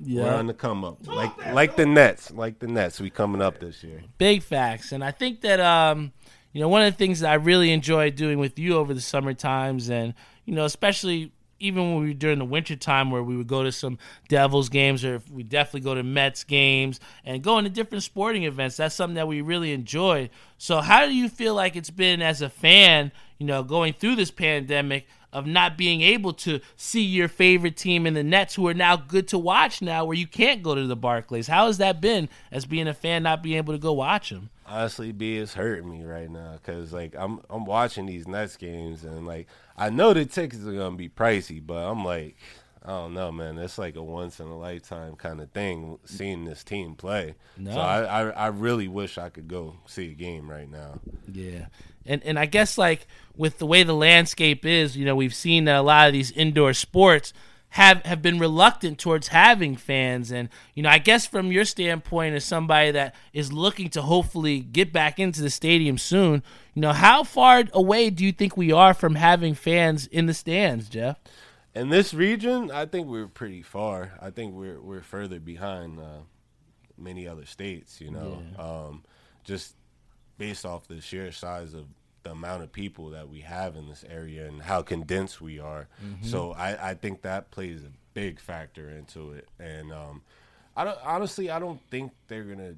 [0.00, 0.22] yeah.
[0.22, 3.00] we're on the come up, like like the Nets, like the Nets.
[3.00, 4.04] We coming up this year.
[4.18, 6.12] Big facts, and I think that um
[6.56, 9.00] you know, one of the things that I really enjoy doing with you over the
[9.02, 10.14] summer times, and
[10.46, 13.62] you know, especially even when we were during the winter time where we would go
[13.62, 18.04] to some Devils games or we definitely go to Mets games and going to different
[18.04, 18.78] sporting events.
[18.78, 20.30] That's something that we really enjoy.
[20.56, 24.16] So how do you feel like it's been as a fan, you know, going through
[24.16, 28.66] this pandemic of not being able to see your favorite team in the Nets who
[28.66, 31.48] are now good to watch now where you can't go to the Barclays?
[31.48, 34.48] How has that been as being a fan not being able to go watch them?
[34.66, 39.04] Honestly, B is hurting me right now because like I'm I'm watching these Nets games
[39.04, 42.36] and like I know the tickets are gonna be pricey, but I'm like
[42.86, 43.58] I don't know, man.
[43.58, 47.34] It's like a once in a lifetime kind of thing seeing this team play.
[47.56, 47.72] No.
[47.72, 51.00] So I, I, I really wish I could go see a game right now.
[51.30, 51.66] Yeah,
[52.04, 55.66] and and I guess like with the way the landscape is, you know, we've seen
[55.66, 57.32] a lot of these indoor sports
[57.76, 60.32] have have been reluctant towards having fans.
[60.32, 64.60] And you know I guess from your standpoint as somebody that is looking to hopefully
[64.60, 66.42] get back into the stadium soon
[66.74, 70.32] you know how far away do you think we are from having fans in the
[70.32, 71.18] stands Jeff?
[71.74, 74.12] In this region I think we're pretty far.
[74.22, 76.22] I think we're we're further behind uh,
[76.96, 78.42] many other states you know.
[78.52, 78.64] Yeah.
[78.64, 79.04] um,
[79.44, 79.74] just
[80.38, 81.84] based off the sheer size of
[82.26, 85.86] the amount of people that we have in this area and how condensed we are.
[86.22, 89.48] So I, I think that plays a big factor into it.
[89.60, 90.22] And um,
[90.76, 92.74] I don't honestly I don't think they're gonna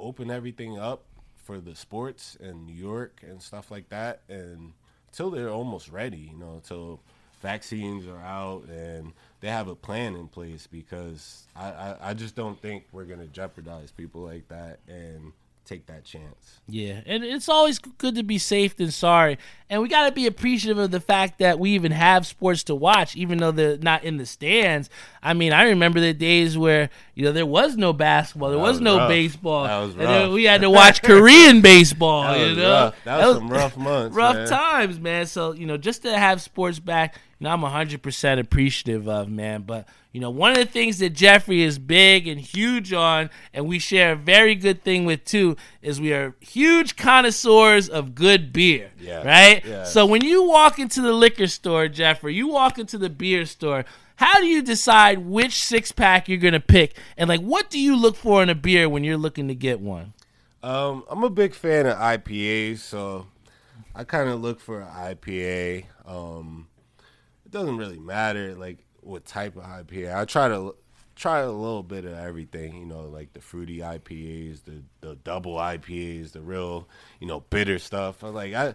[0.00, 1.02] open everything up
[1.44, 4.72] for the sports in New York and stuff like that and
[5.08, 7.00] until they're almost ready, you know, until
[7.42, 12.34] vaccines are out and they have a plan in place because I, I, I just
[12.34, 15.32] don't think we're gonna jeopardize people like that and
[15.66, 16.60] take that chance.
[16.68, 19.38] Yeah, and it's always good to be safe than sorry.
[19.68, 22.74] And we got to be appreciative of the fact that we even have sports to
[22.74, 24.88] watch, even though they're not in the stands.
[25.22, 28.62] I mean, I remember the days where you know there was no basketball, there That
[28.62, 32.36] was, was no baseball, That was and we had to watch Korean baseball.
[32.36, 33.04] You know, rough.
[33.04, 34.48] That was some rough months, rough man.
[34.48, 35.26] times, man.
[35.26, 39.62] So you know, just to have sports back, know, I'm 100 percent appreciative of, man.
[39.62, 43.66] But you know, one of the things that Jeffrey is big and huge on, and
[43.66, 48.52] we share a very good thing with too, is we are huge connoisseurs of good
[48.52, 48.90] beer.
[49.22, 49.62] Right.
[49.84, 53.84] So when you walk into the liquor store, Jeffrey, you walk into the beer store.
[54.16, 57.94] How do you decide which six pack you're gonna pick, and like, what do you
[57.94, 60.14] look for in a beer when you're looking to get one?
[60.62, 63.26] Um, I'm a big fan of IPAs, so
[63.94, 65.84] I kind of look for an IPA.
[66.06, 66.68] Um,
[67.56, 70.14] doesn't really matter like what type of IPA.
[70.14, 70.74] I try to
[71.14, 75.54] try a little bit of everything, you know, like the fruity IPAs, the the double
[75.54, 76.86] IPAs, the real,
[77.18, 78.22] you know, bitter stuff.
[78.22, 78.74] I like I,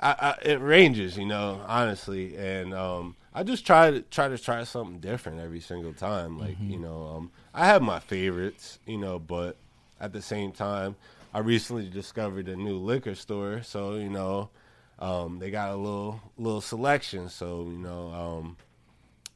[0.00, 4.38] I, I it ranges, you know, honestly, and um, I just try to try to
[4.38, 6.38] try something different every single time.
[6.38, 9.56] Like you know, um, I have my favorites, you know, but
[10.00, 10.94] at the same time,
[11.32, 14.50] I recently discovered a new liquor store, so you know,
[14.98, 17.28] um, they got a little little selection.
[17.28, 18.56] So you know, um,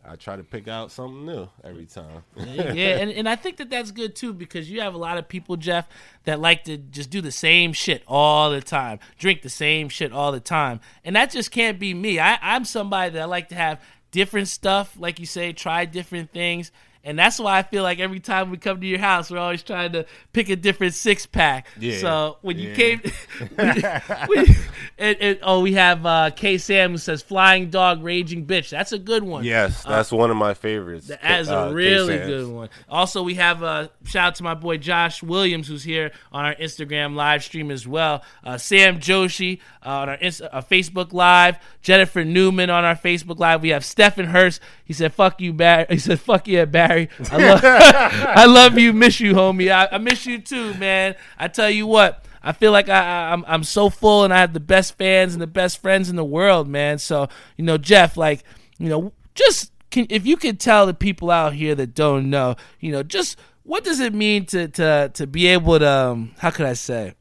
[0.09, 2.23] I try to pick out something new every time.
[2.37, 5.29] yeah, and, and I think that that's good too because you have a lot of
[5.29, 5.89] people, Jeff,
[6.25, 10.13] that like to just do the same shit all the time, drink the same shit
[10.13, 12.19] all the time, and that just can't be me.
[12.19, 16.33] I, I'm somebody that I like to have different stuff, like you say, try different
[16.33, 16.73] things.
[17.05, 19.63] And that's why I feel like every time we come to your house, we're always
[19.63, 21.69] trying to pick a different six pack.
[21.79, 22.75] Yeah, So when you yeah.
[22.75, 23.01] came,
[24.29, 24.37] we,
[24.99, 28.93] and, and, oh, we have uh, K Sam who says "Flying Dog, Raging Bitch." That's
[28.93, 29.45] a good one.
[29.45, 31.07] yes, that's one of my favorites.
[31.07, 32.29] That is uh, a really K-Sans.
[32.29, 32.69] good one.
[32.89, 36.55] Also, we have a shout out to my boy Josh Williams, who's here on our
[36.57, 38.23] Instagram live stream as well.
[38.45, 41.59] Uh, Sam Joshi uh, on our uh, Facebook live.
[41.81, 43.63] Jennifer Newman on our Facebook live.
[43.63, 44.61] We have Stephen Hurst.
[44.85, 48.79] He said, "Fuck you, Barry." He said, "Fuck you, yeah, Barry." I love, I love
[48.79, 48.93] you.
[48.93, 49.71] Miss you, homie.
[49.71, 51.15] I, I miss you too, man.
[51.39, 52.25] I tell you what.
[52.43, 55.35] I feel like I, I, I'm I'm so full and I have the best fans
[55.35, 56.99] and the best friends in the world, man.
[56.99, 58.45] So you know, Jeff, like
[58.79, 62.57] you know, just can if you could tell the people out here that don't know,
[62.81, 66.51] you know, just what does it mean to to to be able to um, how
[66.51, 67.15] could I say?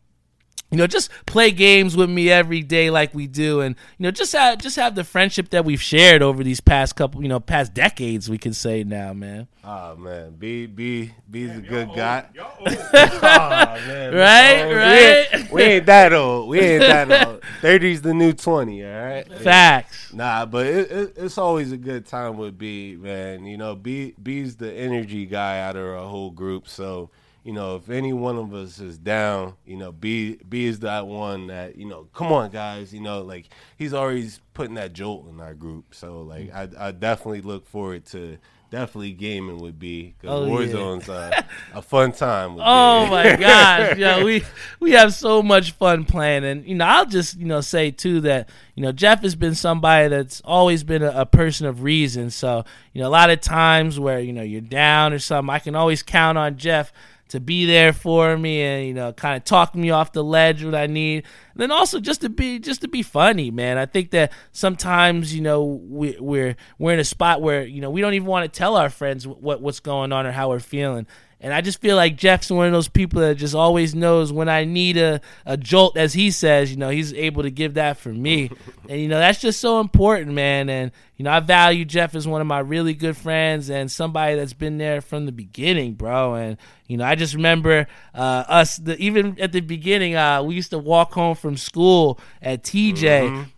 [0.70, 4.12] You know, just play games with me every day like we do, and you know,
[4.12, 7.40] just have just have the friendship that we've shared over these past couple, you know,
[7.40, 8.30] past decades.
[8.30, 9.48] We can say now, man.
[9.64, 12.26] Oh man, B B B's a good guy.
[12.34, 12.68] Y'all old.
[12.94, 14.70] Aw, man, we Right, old.
[14.70, 15.28] We right.
[15.34, 16.50] ain't, we ain't that old.
[16.50, 17.44] We ain't that old.
[17.62, 18.86] Thirty's the new twenty.
[18.86, 19.32] All right.
[19.42, 20.14] Facts.
[20.14, 23.46] Nah, but it, it, it's always a good time with B, man.
[23.46, 26.68] You know, B B's the energy guy out of our whole group.
[26.68, 27.10] So,
[27.48, 31.08] you know, if any one of us is down, you know, B B is that
[31.08, 32.94] one that you know, come on, guys.
[32.94, 35.96] You know, like he's always putting that jolt in our group.
[35.96, 38.38] So, like, I, I definitely look forward to
[38.70, 40.50] definitely gaming with B because Oh.
[40.52, 41.42] Warzone's uh,
[41.74, 42.56] a fun time.
[42.56, 44.44] With Oh my gosh, yo, we
[44.82, 48.20] we have so much fun playing, and you know, I'll just you know say too
[48.22, 52.30] that you know Jeff has been somebody that's always been a, a person of reason.
[52.30, 55.60] So you know, a lot of times where you know you're down or something, I
[55.60, 56.92] can always count on Jeff
[57.30, 60.64] to be there for me and you know kind of talk me off the ledge
[60.64, 61.24] what I need.
[61.54, 63.78] And then also just to be just to be funny, man.
[63.78, 67.90] I think that sometimes you know we, we're we're in a spot where you know
[67.90, 70.60] we don't even want to tell our friends what what's going on or how we're
[70.60, 71.08] feeling.
[71.40, 74.50] And I just feel like Jeff's one of those people that just always knows when
[74.50, 77.98] I need a, a jolt, as he says, you know, he's able to give that
[77.98, 78.50] for me.
[78.90, 80.68] and, you know, that's just so important, man.
[80.68, 84.34] And, you know, I value Jeff as one of my really good friends and somebody
[84.36, 86.34] that's been there from the beginning, bro.
[86.34, 90.56] And, you know, I just remember uh, us, the, even at the beginning, uh, we
[90.56, 93.06] used to walk home from school at TJ,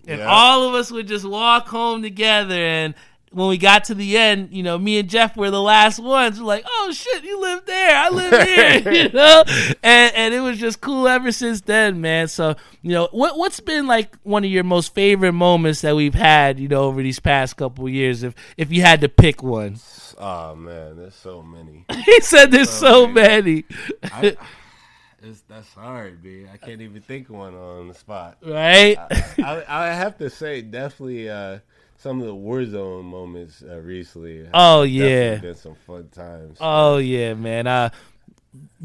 [0.05, 0.25] and Yeah.
[0.25, 2.55] all of us would just walk home together.
[2.55, 2.93] And,
[3.31, 6.39] when we got to the end, you know, me and Jeff were the last ones.
[6.39, 9.43] We're like, oh shit, you live there, I live here, you know,
[9.83, 12.27] and and it was just cool ever since then, man.
[12.27, 16.13] So you know, what what's been like one of your most favorite moments that we've
[16.13, 19.43] had, you know, over these past couple of years, if if you had to pick
[19.43, 19.77] one?
[20.17, 21.85] Oh man, there's so many.
[22.05, 23.65] he said there's so many.
[24.03, 24.37] I,
[25.21, 26.49] It's, that's hard, man.
[26.53, 28.37] I can't even think of one on the spot.
[28.41, 28.97] Right?
[28.97, 31.59] I, I, I have to say, definitely uh,
[31.99, 34.47] some of the Warzone moments uh, recently.
[34.53, 35.35] Oh, yeah.
[35.35, 36.57] been some fun times.
[36.61, 37.67] Oh yeah, man.
[37.67, 37.89] Uh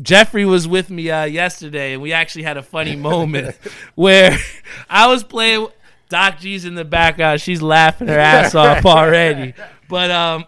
[0.02, 3.56] Jeffrey was with me uh yesterday and we actually had a funny moment
[3.94, 4.36] where
[4.90, 5.68] I was playing
[6.08, 7.40] Doc G's in the background.
[7.40, 9.54] She's laughing her ass off already.
[9.88, 10.44] But um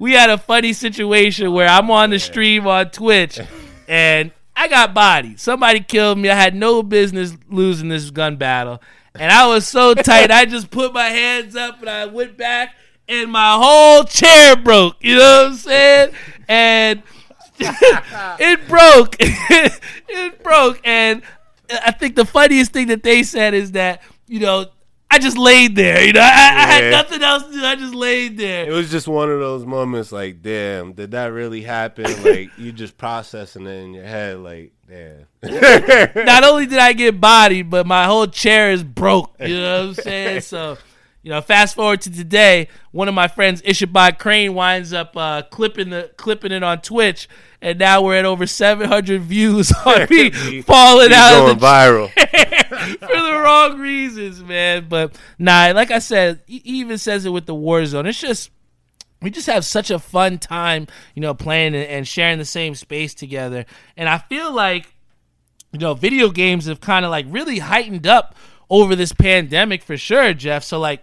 [0.00, 3.38] we had a funny situation where I'm on the stream on Twitch
[3.86, 5.38] and I got bodied.
[5.38, 6.28] Somebody killed me.
[6.28, 8.82] I had no business losing this gun battle.
[9.18, 12.74] And I was so tight, I just put my hands up and I went back
[13.08, 14.96] and my whole chair broke.
[15.00, 16.10] You know what I'm saying?
[16.48, 17.02] And
[17.58, 19.16] it broke.
[19.20, 20.80] it broke.
[20.84, 21.22] And
[21.70, 24.66] I think the funniest thing that they said is that, you know,
[25.12, 26.04] I just laid there.
[26.04, 27.64] You know, I, I had nothing else to do.
[27.64, 28.68] I just laid there.
[28.68, 32.04] It was just one of those moments like, damn, did that really happen?
[32.22, 36.24] Like, you just processing it in your head, like, damn.
[36.24, 39.34] Not only did I get bodied, but my whole chair is broke.
[39.40, 40.40] You know what I'm saying?
[40.42, 40.76] So,
[41.22, 45.42] you know, fast forward to today, one of my friends, Ishabad Crane, winds up uh,
[45.42, 47.28] clipping the clipping it on Twitch,
[47.62, 50.30] and now we're at over 700 views on me
[50.62, 52.10] falling out going of the viral.
[52.98, 54.86] for the wrong reasons, man.
[54.88, 58.06] But nah, like I said, he even says it with the Warzone.
[58.06, 58.50] It's just
[59.22, 63.14] we just have such a fun time, you know, playing and, sharing the same space
[63.14, 63.66] together.
[63.96, 64.92] And I feel like,
[65.72, 68.34] you know, video games have kind of like really heightened up
[68.68, 70.64] over this pandemic for sure, Jeff.
[70.64, 71.02] So like.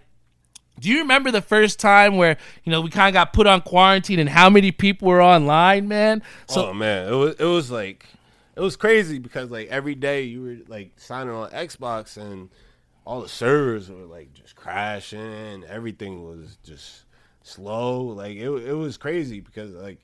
[0.80, 3.62] Do you remember the first time where you know we kind of got put on
[3.62, 6.22] quarantine and how many people were online, man?
[6.48, 8.06] So oh man, it was it was like
[8.54, 12.48] it was crazy because like every day you were like signing on Xbox and
[13.04, 15.64] all the servers were like just crashing.
[15.68, 17.06] Everything was just
[17.48, 18.02] slow.
[18.02, 19.98] Like it it was crazy because like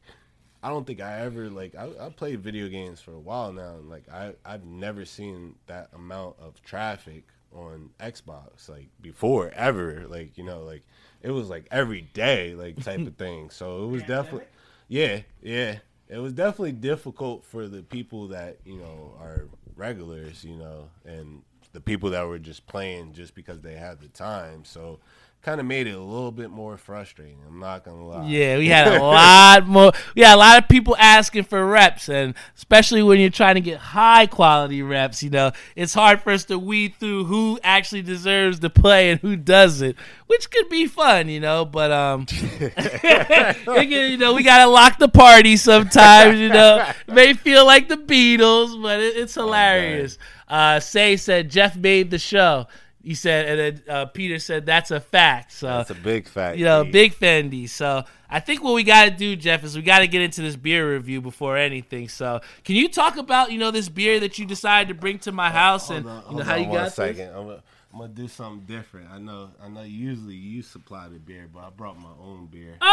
[0.63, 3.77] I don't think I ever like I, I played video games for a while now
[3.77, 10.07] and like I I've never seen that amount of traffic on Xbox like before ever.
[10.09, 10.83] Like you know like
[11.23, 13.51] it was like every day like type of thing.
[13.51, 14.49] So it was definitely
[14.89, 15.77] yeah yeah
[16.09, 21.43] it was definitely difficult for the people that you know are regulars you know and
[21.75, 24.65] the people that were just playing just because they had the time.
[24.65, 25.01] So
[25.45, 27.37] kind of made it a little bit more frustrating.
[27.47, 28.27] I'm not gonna lie.
[28.27, 29.93] Yeah, we had a lot more.
[30.17, 33.61] We had a lot of people asking for reps, and especially when you're trying to
[33.61, 38.01] get high quality reps, you know, it's hard for us to weed through who actually
[38.01, 41.67] deserves to play and who doesn't, which could be fun, you know.
[41.67, 42.27] But um,
[43.83, 46.41] you know, we gotta lock the party sometimes.
[46.41, 50.17] You know, it may feel like the Beatles, but it, it's hilarious.
[50.49, 52.67] Uh, Say said Jeff made the show.
[53.05, 55.53] He said, and then uh, Peter said that's a fact.
[55.53, 56.57] So That's a big fact.
[56.57, 56.93] you know, Pete.
[56.93, 57.69] big Fendi.
[57.69, 60.41] So I think what we got to do, Jeff, is we got to get into
[60.41, 62.09] this beer review before anything.
[62.09, 65.33] So can you talk about you know this beer that you decided to bring to
[65.33, 66.95] my house and Hold on, you know how on you got this?
[66.95, 67.29] second.
[67.29, 67.63] I'm gonna,
[67.93, 69.11] I'm gonna do something different.
[69.11, 69.83] I know, I know.
[69.83, 72.77] Usually you supply the beer, but I brought my own beer.
[72.81, 72.91] Oh!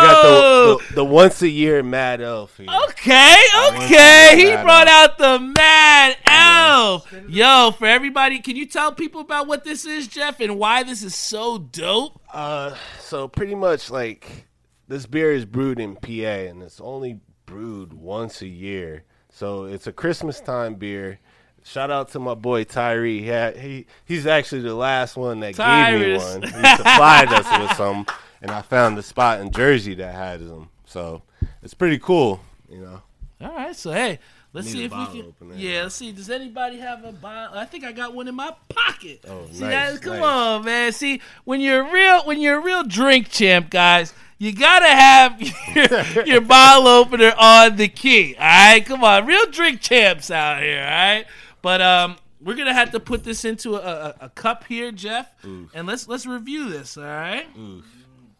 [0.00, 2.66] We got the, the the once a year Mad Elf here.
[2.88, 4.34] Okay, okay.
[4.36, 5.10] He brought Elf.
[5.10, 7.14] out the Mad Elf.
[7.28, 11.02] Yo, for everybody, can you tell people about what this is, Jeff, and why this
[11.02, 12.20] is so dope?
[12.32, 14.46] Uh, so pretty much like
[14.88, 19.04] this beer is brewed in PA, and it's only brewed once a year.
[19.30, 21.18] So it's a Christmas time beer.
[21.62, 23.20] Shout out to my boy Tyree.
[23.20, 26.42] He, had, he he's actually the last one that gave me one.
[26.42, 28.06] He supplied us with some,
[28.46, 30.68] and I found the spot in Jersey that had them.
[30.84, 31.22] So
[31.64, 33.02] it's pretty cool, you know.
[33.40, 34.20] All right, so hey,
[34.52, 35.26] let's see if we bottle can.
[35.26, 35.54] opener.
[35.56, 36.12] Yeah, let's see.
[36.12, 37.58] Does anybody have a bottle?
[37.58, 39.24] I think I got one in my pocket.
[39.28, 40.02] Oh, see nice, that?
[40.02, 40.24] Come nice.
[40.24, 40.92] on, man.
[40.92, 45.42] See, when you're real, when you're a real drink champ, guys, you gotta have
[46.14, 48.36] your, your bottle opener on the key.
[48.38, 50.82] All right, come on, real drink champs out here.
[50.82, 51.26] All right,
[51.62, 52.16] but um.
[52.38, 56.06] We're gonna have to put this into a, a, a cup here, Jeff, and let's
[56.06, 56.96] let's review this.
[56.96, 57.46] All right?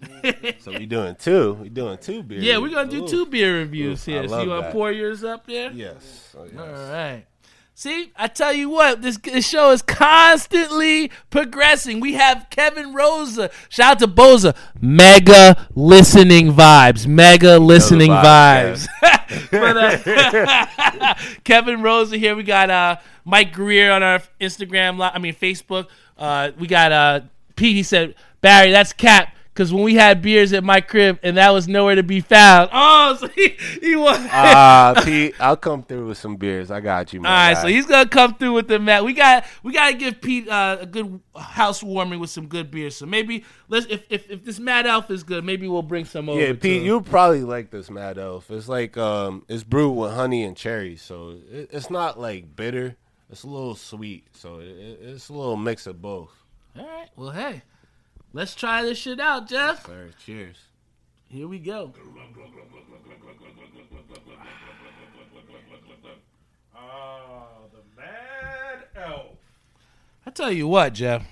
[0.61, 1.55] So we doing two.
[1.55, 2.43] We doing two beers.
[2.43, 3.09] Yeah, we're gonna do Ooh.
[3.09, 4.29] two beer reviews Ooh, here.
[4.29, 4.73] So you wanna that.
[4.73, 5.71] pour yours up there?
[5.73, 6.35] Yes.
[6.37, 6.55] Oh, yes.
[6.59, 7.27] All right.
[7.79, 12.01] See, I tell you what, this, this show is constantly progressing.
[12.01, 13.51] We have Kevin Rosa.
[13.69, 14.57] Shout out to Boza.
[14.81, 17.07] Mega listening vibes.
[17.07, 19.51] Mega listening vibes, vibes.
[19.51, 19.77] but,
[20.89, 22.35] uh, Kevin Rosa here.
[22.35, 25.89] We got uh, Mike Greer on our Instagram, I mean, Facebook.
[26.17, 27.21] Uh, we got uh,
[27.57, 27.77] Pete.
[27.77, 29.36] He said, Barry, that's Cap.
[29.57, 32.69] Because when we had beers at my crib and that was nowhere to be found.
[33.09, 34.19] Oh, so he, he was.
[34.31, 36.71] Ah, Pete, I'll come through with some beers.
[36.73, 37.31] I got you, man.
[37.31, 39.05] All right, so he's gonna come through with the mat.
[39.05, 42.97] We got we got to give Pete uh, a good housewarming with some good beers.
[42.97, 46.29] So maybe let's if, if if this Mad Elf is good, maybe we'll bring some
[46.29, 46.41] over.
[46.41, 48.51] Yeah, Pete, you'll probably like this Mad Elf.
[48.51, 52.97] It's like um, it's brewed with honey and cherries, so it, it's not like bitter.
[53.31, 56.33] It's a little sweet, so it- it's a little mix of both.
[56.79, 57.09] All right.
[57.17, 57.63] Well, hey,
[58.37, 59.87] let's try this shit out, Jeff.
[59.87, 60.57] Sir, cheers.
[61.29, 61.93] Here we go.
[66.77, 69.39] Oh, the Mad Elf.
[70.27, 71.27] I tell you what, Jeff.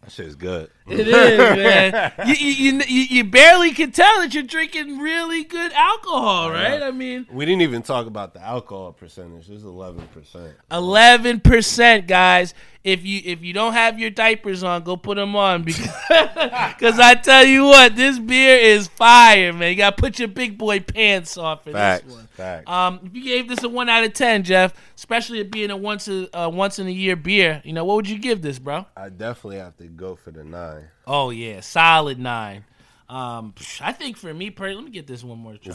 [0.00, 0.70] That shit's good.
[0.86, 2.12] It is, man.
[2.26, 6.82] you, you, you, you barely can tell that you're drinking really good alcohol, right?
[6.82, 9.48] I mean, We didn't even talk about the alcohol percentage.
[9.48, 10.54] It's eleven percent.
[10.70, 12.52] eleven percent, guys.
[12.82, 17.14] If you if you don't have your diapers on, go put them on because I
[17.14, 19.70] tell you what, this beer is fire, man.
[19.70, 22.04] You gotta put your big boy pants on for Facts.
[22.04, 22.26] this one.
[22.26, 22.70] Facts.
[22.70, 25.76] Um, if you gave this a one out of ten, Jeff, especially it being a
[25.78, 28.58] once a uh, once in a year beer, you know what would you give this,
[28.58, 28.84] bro?
[28.94, 30.73] I definitely have to go for the nine.
[31.06, 32.64] Oh yeah, solid nine.
[33.08, 35.74] Um, I think for me, per- let me get this one more try.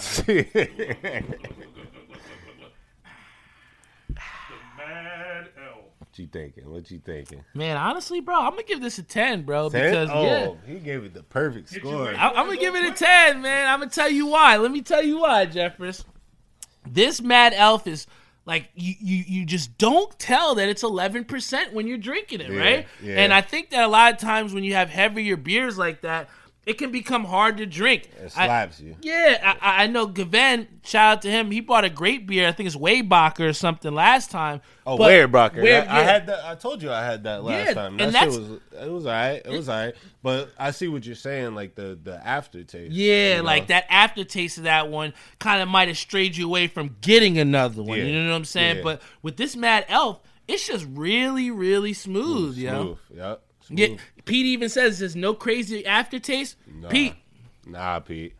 [4.77, 5.85] Mad Elf.
[5.99, 6.69] What you thinking?
[6.69, 7.43] What you thinking?
[7.53, 9.83] Man, honestly, bro, I'm gonna give this a ten, bro, Ten?
[9.83, 10.73] because oh, yeah.
[10.73, 12.09] he gave it the perfect score.
[12.09, 13.67] I- I'm gonna give it a 10, man.
[13.67, 14.57] I'm gonna tell you why.
[14.57, 16.03] Let me tell you why, Jeffress.
[16.87, 18.07] This Mad Elf is
[18.49, 22.59] like you, you you just don't tell that it's 11% when you're drinking it, Yeah,
[22.59, 22.87] right?
[23.01, 23.19] yeah.
[23.21, 26.29] And I think that a lot of times when you have heavier beers like that,
[26.69, 28.03] it can become hard to drink.
[28.23, 28.95] It I- slaps you.
[29.01, 31.49] yeah, I, I know Gavin, shout out to him.
[31.51, 32.47] He bought a great beer.
[32.47, 34.61] I think it's Waybacher or something last time.
[34.85, 35.61] Oh, Weyerbacher.
[35.61, 36.45] Where- I, I had that.
[36.45, 37.97] I told you I had that last Yeah, time.
[37.97, 39.41] That shit that's- was it was alright.
[39.45, 39.95] It was alright.
[40.21, 42.93] But I see what you're saying, like the the aftertaste.
[42.93, 43.43] Yeah, you know?
[43.43, 47.37] like that aftertaste of that one kind of might have strayed you away from getting
[47.39, 47.97] another one.
[47.97, 48.77] Yeah, You know what I'm saying?
[48.77, 48.83] yeah.
[48.83, 52.81] But with this Mad Elf, it's just really, really smooth, yo.
[52.83, 52.97] Smooth.
[53.17, 53.41] Yep.
[53.69, 53.99] Yeah, Smooth.
[54.25, 56.55] Pete even says there's no crazy aftertaste.
[56.67, 56.89] Nah.
[56.89, 57.13] Pete,
[57.65, 58.33] Nah, Pete.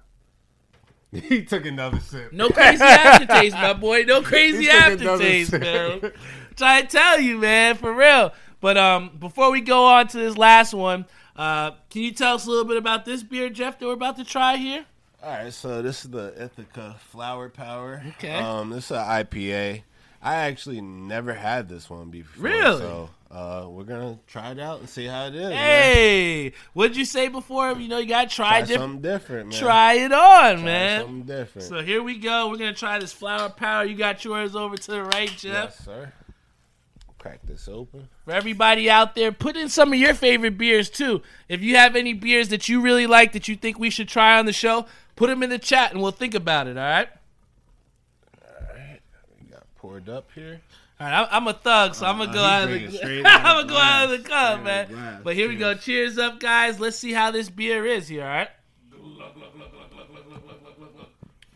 [1.11, 2.31] he took another sip.
[2.33, 4.03] no crazy aftertaste, my boy.
[4.03, 6.11] No crazy He took another aftertaste, man.
[6.55, 8.31] Try to tell you, man, for real.
[8.61, 11.05] But um, before we go on to this last one,
[11.35, 14.17] uh, can you tell us a little bit about this beer, Jeff, that we're about
[14.17, 14.85] to try here?
[15.23, 18.03] All right, so this is the Ithaca Flower Power.
[18.17, 18.35] Okay.
[18.35, 19.83] Um, this is an IPA.
[20.21, 22.43] I actually never had this one before.
[22.43, 22.79] Really?
[22.79, 25.49] So uh, we're gonna try it out and see how it is.
[25.49, 25.51] man.
[25.53, 27.73] Hey, what'd you say before?
[27.73, 28.81] You know, you gotta try, try different.
[28.81, 29.59] something different, man.
[29.59, 31.01] Try it on, Try man.
[31.01, 31.67] something different.
[31.67, 32.49] So here we go.
[32.49, 33.83] We're gonna try this flower power.
[33.85, 35.75] You got yours over to the right, Jeff.
[35.77, 36.11] yes, sir.
[37.19, 38.07] Crack this open.
[38.23, 41.21] For everybody out there, put in some of your favorite beers too.
[41.49, 44.39] If you have any beers that you really like that you think we should try
[44.39, 44.85] on the show,
[45.17, 46.77] put them in the chat and we'll think about it.
[46.77, 47.09] All right.
[48.41, 48.99] All right.
[49.37, 50.61] We got poured up here.
[50.99, 51.13] All right.
[51.21, 53.21] I'm, I'm a thug, so I'm gonna Uh, go out of the.
[53.25, 54.55] I'm gonna go out of the glass.
[54.55, 54.87] cup, man.
[54.89, 55.21] glass.
[55.23, 55.73] But here we go.
[55.75, 56.79] Cheers up, guys.
[56.79, 58.23] Let's see how this beer is here.
[58.23, 58.49] All right.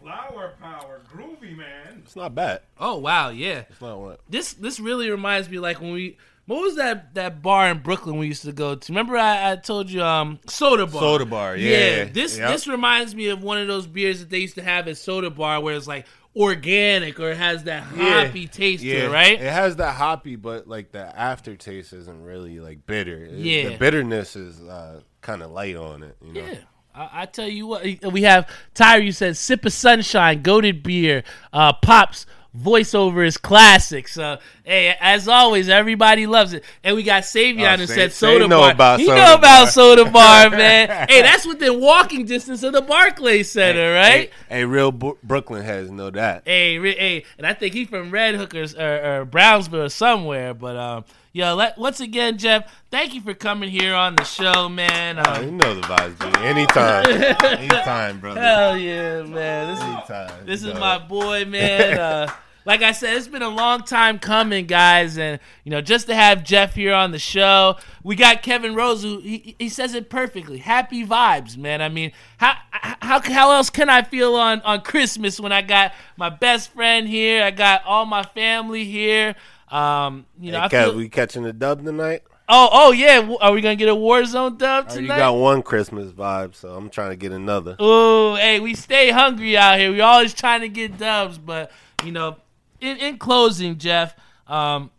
[0.01, 1.01] Flower Power.
[1.11, 2.01] Groovy, man.
[2.03, 2.61] It's not bad.
[2.79, 3.63] Oh wow, yeah.
[3.69, 4.19] It's not what.
[4.29, 8.17] this this really reminds me like when we what was that that bar in Brooklyn
[8.17, 8.91] we used to go to?
[8.91, 11.01] Remember I, I told you um soda bar.
[11.01, 12.03] Soda bar, yeah.
[12.05, 12.49] this Yep.
[12.51, 15.29] this reminds me of one of those beers that they used to have at soda
[15.29, 16.05] bar where it's like
[16.35, 18.25] organic or it has that Yeah.
[18.25, 19.33] hoppy taste Yeah, to it, right?
[19.39, 23.25] It has that hoppy, but like the aftertaste isn't really like bitter.
[23.25, 23.69] It- Yeah.
[23.69, 26.15] the bitterness is uh, kind of light on it.
[26.25, 26.45] You know?
[26.45, 26.55] Yeah.
[26.95, 28.99] I, I tell you what, we have Tyre.
[28.99, 31.23] You said "Sip of Sunshine," goaded beer.
[31.51, 32.25] Uh, Pops
[32.57, 34.07] voiceover is classic.
[34.07, 36.63] So, hey, as always, everybody loves it.
[36.83, 38.71] And we got Savion Oh, who Sa- said Sa soda know bar.
[38.71, 39.67] about he Soda know about Bar.
[39.71, 41.07] soda bar, man.
[41.09, 44.29] hey, that's within walking distance of the Barclays Center, right?
[44.49, 46.43] Hey, hey, real Bro- Brooklyn heads know that.
[46.45, 50.53] Hey, re- hey, and I think he's from Red Hookers or, or Brownsville or somewhere.
[50.53, 54.69] But um, yo, let, once again, Jeff, thank you for coming here on the show,
[54.69, 55.17] man.
[55.19, 56.43] Oh, Um, you know the vibes, G.
[56.45, 57.05] Anytime,
[57.59, 58.39] anytime, brother.
[58.39, 59.73] hell yeah, man.
[59.73, 60.45] This is Anytime.
[60.45, 61.97] This is know my boy, man.
[62.03, 62.31] Uh,
[62.65, 66.15] like I said, it's been a long time coming, guys, and you know, just to
[66.15, 70.09] have Jeff here on the show, we got Kevin Rose, who he, he says it
[70.09, 70.59] perfectly.
[70.59, 71.81] Happy vibes, man.
[71.81, 75.93] I mean, how how how else can I feel on on Christmas when I got
[76.15, 79.35] my best friend here, I got all my family here.
[79.73, 80.95] Um, you know, Hey, I Kev, feel.
[80.97, 82.21] we catching the dub tonight?
[82.49, 83.35] oh, oh yeah.
[83.41, 85.17] Are we gonna get a Warzone dub already tonight?
[85.17, 87.75] got one Christmas vibe, so I'm trying to get another.
[87.81, 89.91] Ooh, hey, we stay hungry out here.
[89.91, 91.71] We always trying to get dubs, but
[92.03, 92.35] you know,
[92.81, 94.15] in, in closing, Jeff,
[94.45, 94.91] um,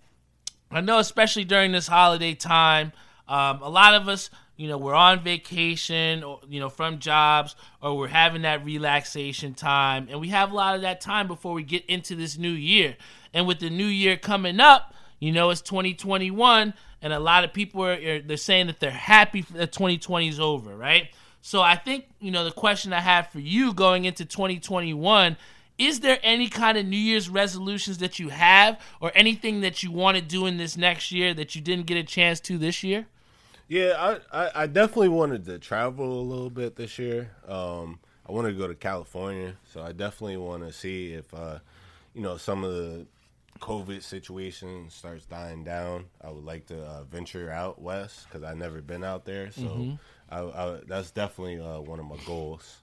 [0.70, 2.92] I know especially during this holiday time,
[3.28, 7.56] um, a lot of us you know we're on vacation or you know from jobs
[7.82, 11.52] or we're having that relaxation time and we have a lot of that time before
[11.52, 12.96] we get into this new year
[13.32, 17.52] and with the new year coming up you know it's 2021 and a lot of
[17.52, 21.08] people are, are they're saying that they're happy that 2020 is over right
[21.42, 25.36] so i think you know the question i have for you going into 2021
[25.76, 29.90] is there any kind of New Year's resolutions that you have or anything that you
[29.90, 32.84] want to do in this next year that you didn't get a chance to this
[32.84, 33.06] year?
[33.68, 37.30] Yeah, I, I, I definitely wanted to travel a little bit this year.
[37.48, 37.98] Um,
[38.28, 41.58] I wanted to go to California, so I definitely want to see if, uh,
[42.14, 43.06] you know, some of the
[43.60, 46.06] COVID situation starts dying down.
[46.22, 49.50] I would like to uh, venture out west because I've never been out there.
[49.50, 49.94] So Mm-hmm.
[50.30, 52.78] I, I, that's definitely uh, one of my goals.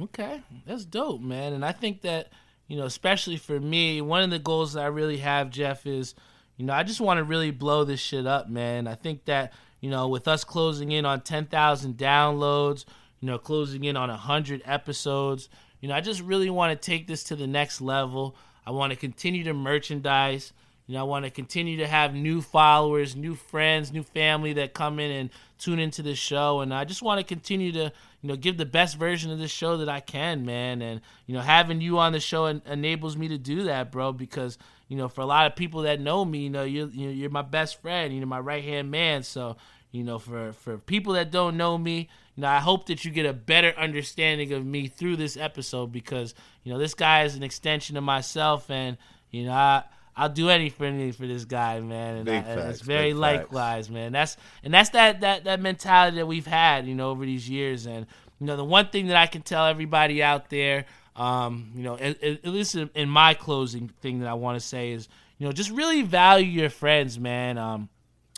[0.00, 1.52] Okay, that's dope, man.
[1.52, 2.32] And I think that,
[2.66, 6.14] you know, especially for me, one of the goals that I really have, Jeff, is,
[6.56, 8.86] you know, I just want to really blow this shit up, man.
[8.86, 9.52] I think that,
[9.82, 12.86] you know, with us closing in on 10,000 downloads,
[13.20, 17.08] you know, closing in on 100 episodes, you know, I just really want to take
[17.08, 18.36] this to the next level.
[18.64, 20.52] I want to continue to merchandise.
[20.86, 24.72] You know, I want to continue to have new followers, new friends, new family that
[24.72, 26.60] come in and tune into this show.
[26.60, 29.50] And I just want to continue to, you know, give the best version of this
[29.50, 30.80] show that I can, man.
[30.80, 34.12] And, you know, having you on the show en- enables me to do that, bro,
[34.12, 34.58] because,
[34.92, 37.40] you know, for a lot of people that know me, you know, you're, you're my
[37.40, 39.22] best friend, you know, my right hand man.
[39.22, 39.56] So,
[39.90, 43.10] you know, for, for people that don't know me, you know, I hope that you
[43.10, 47.36] get a better understanding of me through this episode because, you know, this guy is
[47.36, 48.98] an extension of myself and,
[49.30, 49.84] you know, I,
[50.14, 52.16] I'll do anything for this guy, man.
[52.16, 53.52] And, I, and facts, it's very big facts.
[53.52, 54.12] likewise, man.
[54.12, 57.86] That's and that's that that that mentality that we've had, you know, over these years.
[57.86, 58.06] And
[58.38, 60.84] you know, the one thing that I can tell everybody out there,
[61.16, 64.66] um, you know, at, at least in, in my closing thing that I want to
[64.66, 65.08] say is,
[65.38, 67.58] you know, just really value your friends, man.
[67.58, 67.88] Um,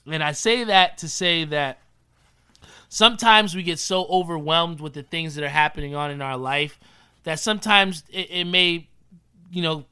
[0.07, 1.79] and I say that to say that
[2.89, 6.79] sometimes we get so overwhelmed with the things that are happening on in our life
[7.25, 8.89] that sometimes it, it may,
[9.51, 9.85] you know,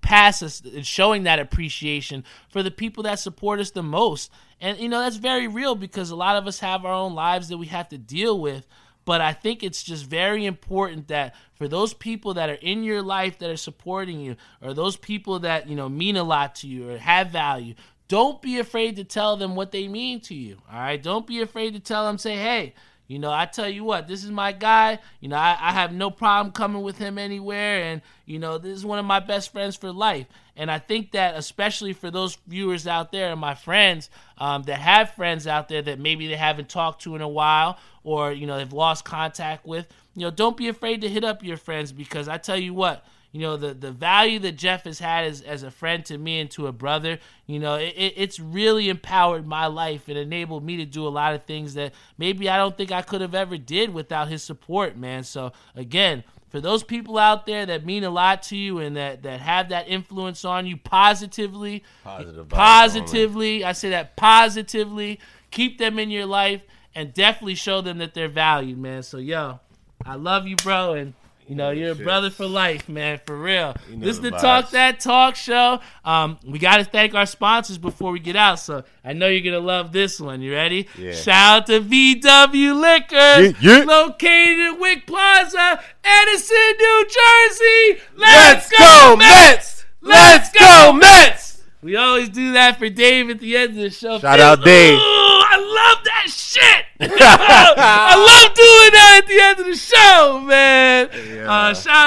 [0.00, 4.30] pass us in showing that appreciation for the people that support us the most.
[4.60, 7.48] And, you know, that's very real because a lot of us have our own lives
[7.48, 8.66] that we have to deal with.
[9.10, 13.02] But I think it's just very important that for those people that are in your
[13.02, 16.68] life that are supporting you, or those people that, you know, mean a lot to
[16.68, 17.74] you or have value,
[18.06, 20.58] don't be afraid to tell them what they mean to you.
[20.72, 21.02] All right.
[21.02, 22.72] Don't be afraid to tell them, say, hey,
[23.10, 25.00] you know, I tell you what, this is my guy.
[25.18, 27.82] You know, I, I have no problem coming with him anywhere.
[27.82, 30.28] And, you know, this is one of my best friends for life.
[30.54, 34.78] And I think that, especially for those viewers out there and my friends um, that
[34.78, 38.46] have friends out there that maybe they haven't talked to in a while or, you
[38.46, 41.90] know, they've lost contact with, you know, don't be afraid to hit up your friends
[41.90, 45.40] because I tell you what, you know the the value that Jeff has had as,
[45.42, 48.88] as a friend to me and to a brother you know it, it- it's really
[48.88, 52.56] empowered my life and enabled me to do a lot of things that maybe I
[52.56, 55.22] don't think I could have ever did without his support man.
[55.24, 59.22] So again for those people out there that mean a lot to you and that
[59.22, 65.20] that have that influence on you positively Positive positively I say that positively
[65.52, 66.62] keep them in your life
[66.94, 69.04] and definitely show them that they're valued man.
[69.04, 69.60] So yo
[70.04, 71.14] I love you bro and
[71.50, 73.74] you know, you're a brother for life, man, for real.
[73.90, 74.70] You know this is the the Talk.
[74.70, 75.80] That Talk show.
[76.04, 78.60] Um, we got to thank our sponsors before we get out.
[78.60, 80.42] So I know you're going to love this one.
[80.42, 80.88] You ready?
[80.96, 81.12] Yeah.
[81.12, 83.84] Shout out to VW Liquors, Yeah, yeah.
[83.84, 88.02] located in Wick Plaza, Edison, New Jersey.
[88.16, 89.84] Let's go, Mets!
[90.02, 91.62] Let's go, Mets!
[91.82, 94.18] We always do that for Dave at the end of the show.
[94.18, 94.94] Shout out, Dave.
[94.94, 96.84] Ooh, I love that shit.
[97.00, 100.39] I love doing that at the end of the show,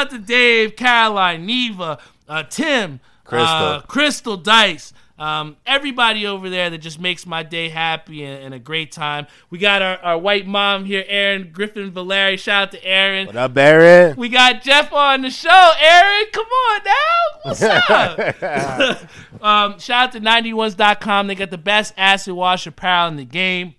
[0.03, 3.47] out to Dave, Caroline, Neva, uh, Tim, Crystal.
[3.47, 4.93] uh, Crystal Dice.
[5.17, 9.27] Um, everybody over there that just makes my day happy and, and a great time.
[9.49, 12.35] We got our, our white mom here, Aaron Griffin Valeri.
[12.35, 13.27] Shout out to Aaron.
[13.27, 14.13] What up, Barry?
[14.13, 15.71] We got Jeff on the show.
[15.79, 17.39] Aaron, come on now.
[17.43, 17.61] What's
[19.39, 19.41] up?
[19.41, 21.27] um, shout out to 91s.com.
[21.27, 23.75] They got the best acid wash apparel in the game.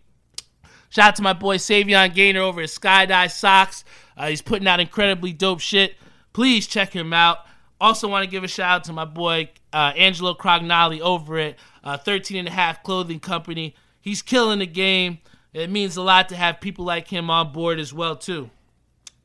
[0.89, 3.85] Shout out to my boy Savion Gaynor over at Skydive Socks.
[4.17, 5.97] Uh, he's putting out incredibly dope shit.
[6.35, 7.47] Please check him out.
[7.81, 11.57] Also, want to give a shout out to my boy uh, Angelo Crognali over at
[11.83, 13.75] uh, 13 and a half Clothing Company.
[14.01, 15.19] He's killing the game.
[15.55, 18.51] It means a lot to have people like him on board as well too.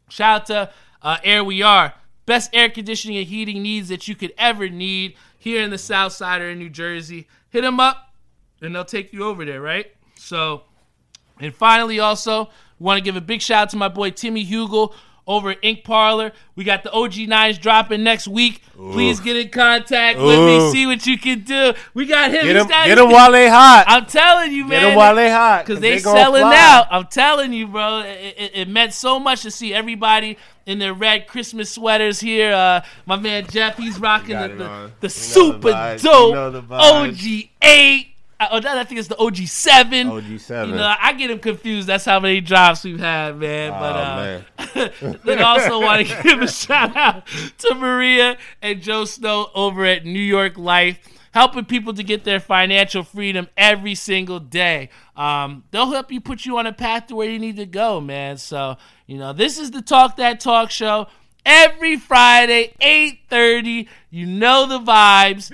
[0.07, 1.93] Shout out to uh, Air We Are.
[2.25, 6.13] Best air conditioning and heating needs that you could ever need here in the South
[6.13, 7.27] Side or in New Jersey.
[7.49, 8.13] Hit them up
[8.61, 9.87] and they'll take you over there, right?
[10.15, 10.63] So,
[11.39, 14.93] and finally, also, want to give a big shout out to my boy Timmy Hugel
[15.29, 16.33] over at Ink Parlor.
[16.55, 18.63] We got the OG9s dropping next week.
[18.77, 18.91] Ooh.
[18.91, 20.25] Please get in contact Ooh.
[20.25, 20.71] with me.
[20.71, 21.73] See what you can do.
[21.93, 22.45] We got him.
[22.45, 23.85] Get him, get him while they hot.
[23.87, 24.81] I'm telling you, man.
[24.81, 25.65] Get him while they hot.
[25.65, 26.57] Because they, they selling fly.
[26.57, 26.87] out.
[26.89, 27.99] I'm telling you, bro.
[27.99, 32.51] It, it, it, meant so much to see everybody in their red Christmas sweaters here.
[32.51, 35.71] Uh, my man Jeff, he's rocking the, the, the super
[36.01, 38.08] dope OG8.
[38.39, 40.07] I, oh, I think it's the OG seven.
[40.07, 40.69] OG seven.
[40.69, 41.87] You know, I get him confused.
[41.87, 43.73] That's how many drops we've had, man.
[43.73, 43.95] Oh, but
[44.75, 45.43] uh, man.
[45.43, 47.27] also want to give a shout out
[47.57, 50.99] to Maria and Joe Snow over at New York Life
[51.31, 54.89] helping people to get their financial freedom every single day.
[55.15, 58.01] Um, they'll help you put you on a path to where you need to go,
[58.01, 58.37] man.
[58.37, 61.07] So, you know, this is the Talk That Talk show
[61.45, 63.87] every Friday, 8:30.
[64.09, 65.51] You know the vibes.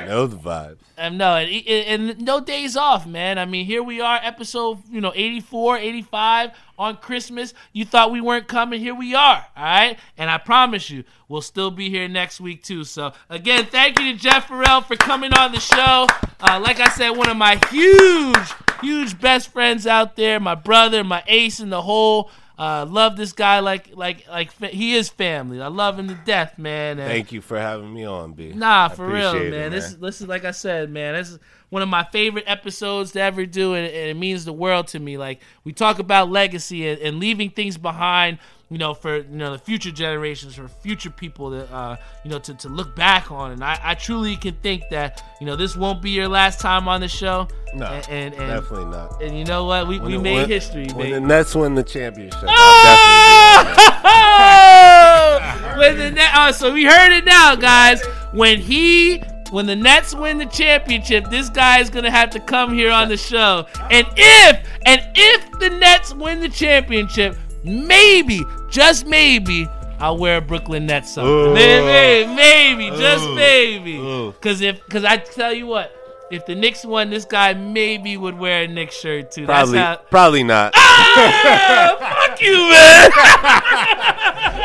[0.00, 0.78] You know the vibes.
[0.98, 3.38] Um, no, and, and no days off, man.
[3.38, 7.54] I mean, here we are, episode, you know, 84, 85 on Christmas.
[7.72, 8.80] You thought we weren't coming.
[8.80, 9.98] Here we are, all right?
[10.16, 12.84] And I promise you, we'll still be here next week, too.
[12.84, 16.06] So, again, thank you to Jeff Farrell for coming on the show.
[16.40, 21.02] Uh, like I said, one of my huge, huge best friends out there, my brother,
[21.02, 22.30] my ace in the hole.
[22.62, 25.60] Uh, love this guy like like like he is family.
[25.60, 27.00] I love him to death, man.
[27.00, 28.52] And Thank you for having me on, B.
[28.52, 29.52] Nah, for real, man.
[29.52, 31.14] it, This is this is like I said, man.
[31.14, 31.40] This is
[31.70, 35.00] one of my favorite episodes to ever do, and, and it means the world to
[35.00, 35.18] me.
[35.18, 38.38] Like we talk about legacy and, and leaving things behind,
[38.72, 42.38] you know, for you know the future generations, for future people that uh, you know
[42.38, 43.52] to, to look back on.
[43.52, 46.88] And I, I truly can think that you know this won't be your last time
[46.88, 47.48] on the show.
[47.74, 49.22] No, and and, and, definitely not.
[49.22, 49.86] and you know what?
[49.86, 53.68] We, we the- made when- history, When the Nets win the championship, I'll definitely be
[53.70, 54.00] on there.
[54.04, 55.78] Oh!
[55.78, 58.02] when the Net, oh, so we heard it now, guys.
[58.32, 59.18] When he,
[59.50, 63.08] when the Nets win the championship, this guy is gonna have to come here on
[63.08, 63.66] the show.
[63.90, 70.40] And if, and if the Nets win the championship, maybe, just maybe, I'll wear a
[70.40, 71.54] Brooklyn Nets something.
[71.54, 73.34] Maybe, maybe, just Ooh.
[73.34, 73.96] maybe.
[73.96, 74.32] Ooh.
[74.40, 75.94] Cause if, cause I tell you what,
[76.32, 79.44] if the Knicks won, this guy maybe would wear a Knicks shirt too.
[79.44, 80.06] Probably, That's how.
[80.08, 80.72] probably not.
[80.74, 81.96] Ah,
[82.28, 83.10] fuck you, man.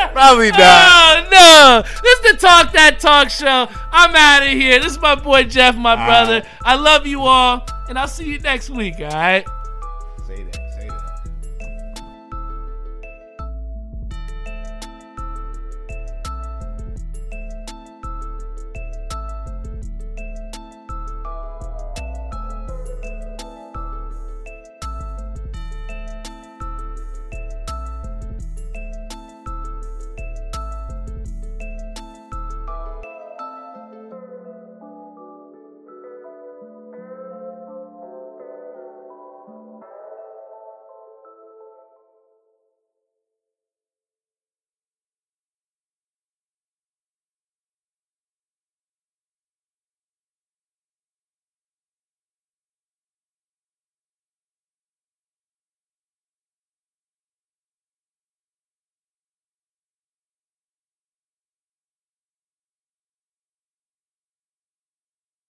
[0.12, 0.60] probably not.
[0.60, 1.82] Oh no!
[2.02, 3.68] This is the Talk That Talk show.
[3.92, 4.80] I'm out of here.
[4.80, 6.42] This is my boy Jeff, my brother.
[6.64, 8.94] I love you all, and I'll see you next week.
[9.00, 9.46] All right.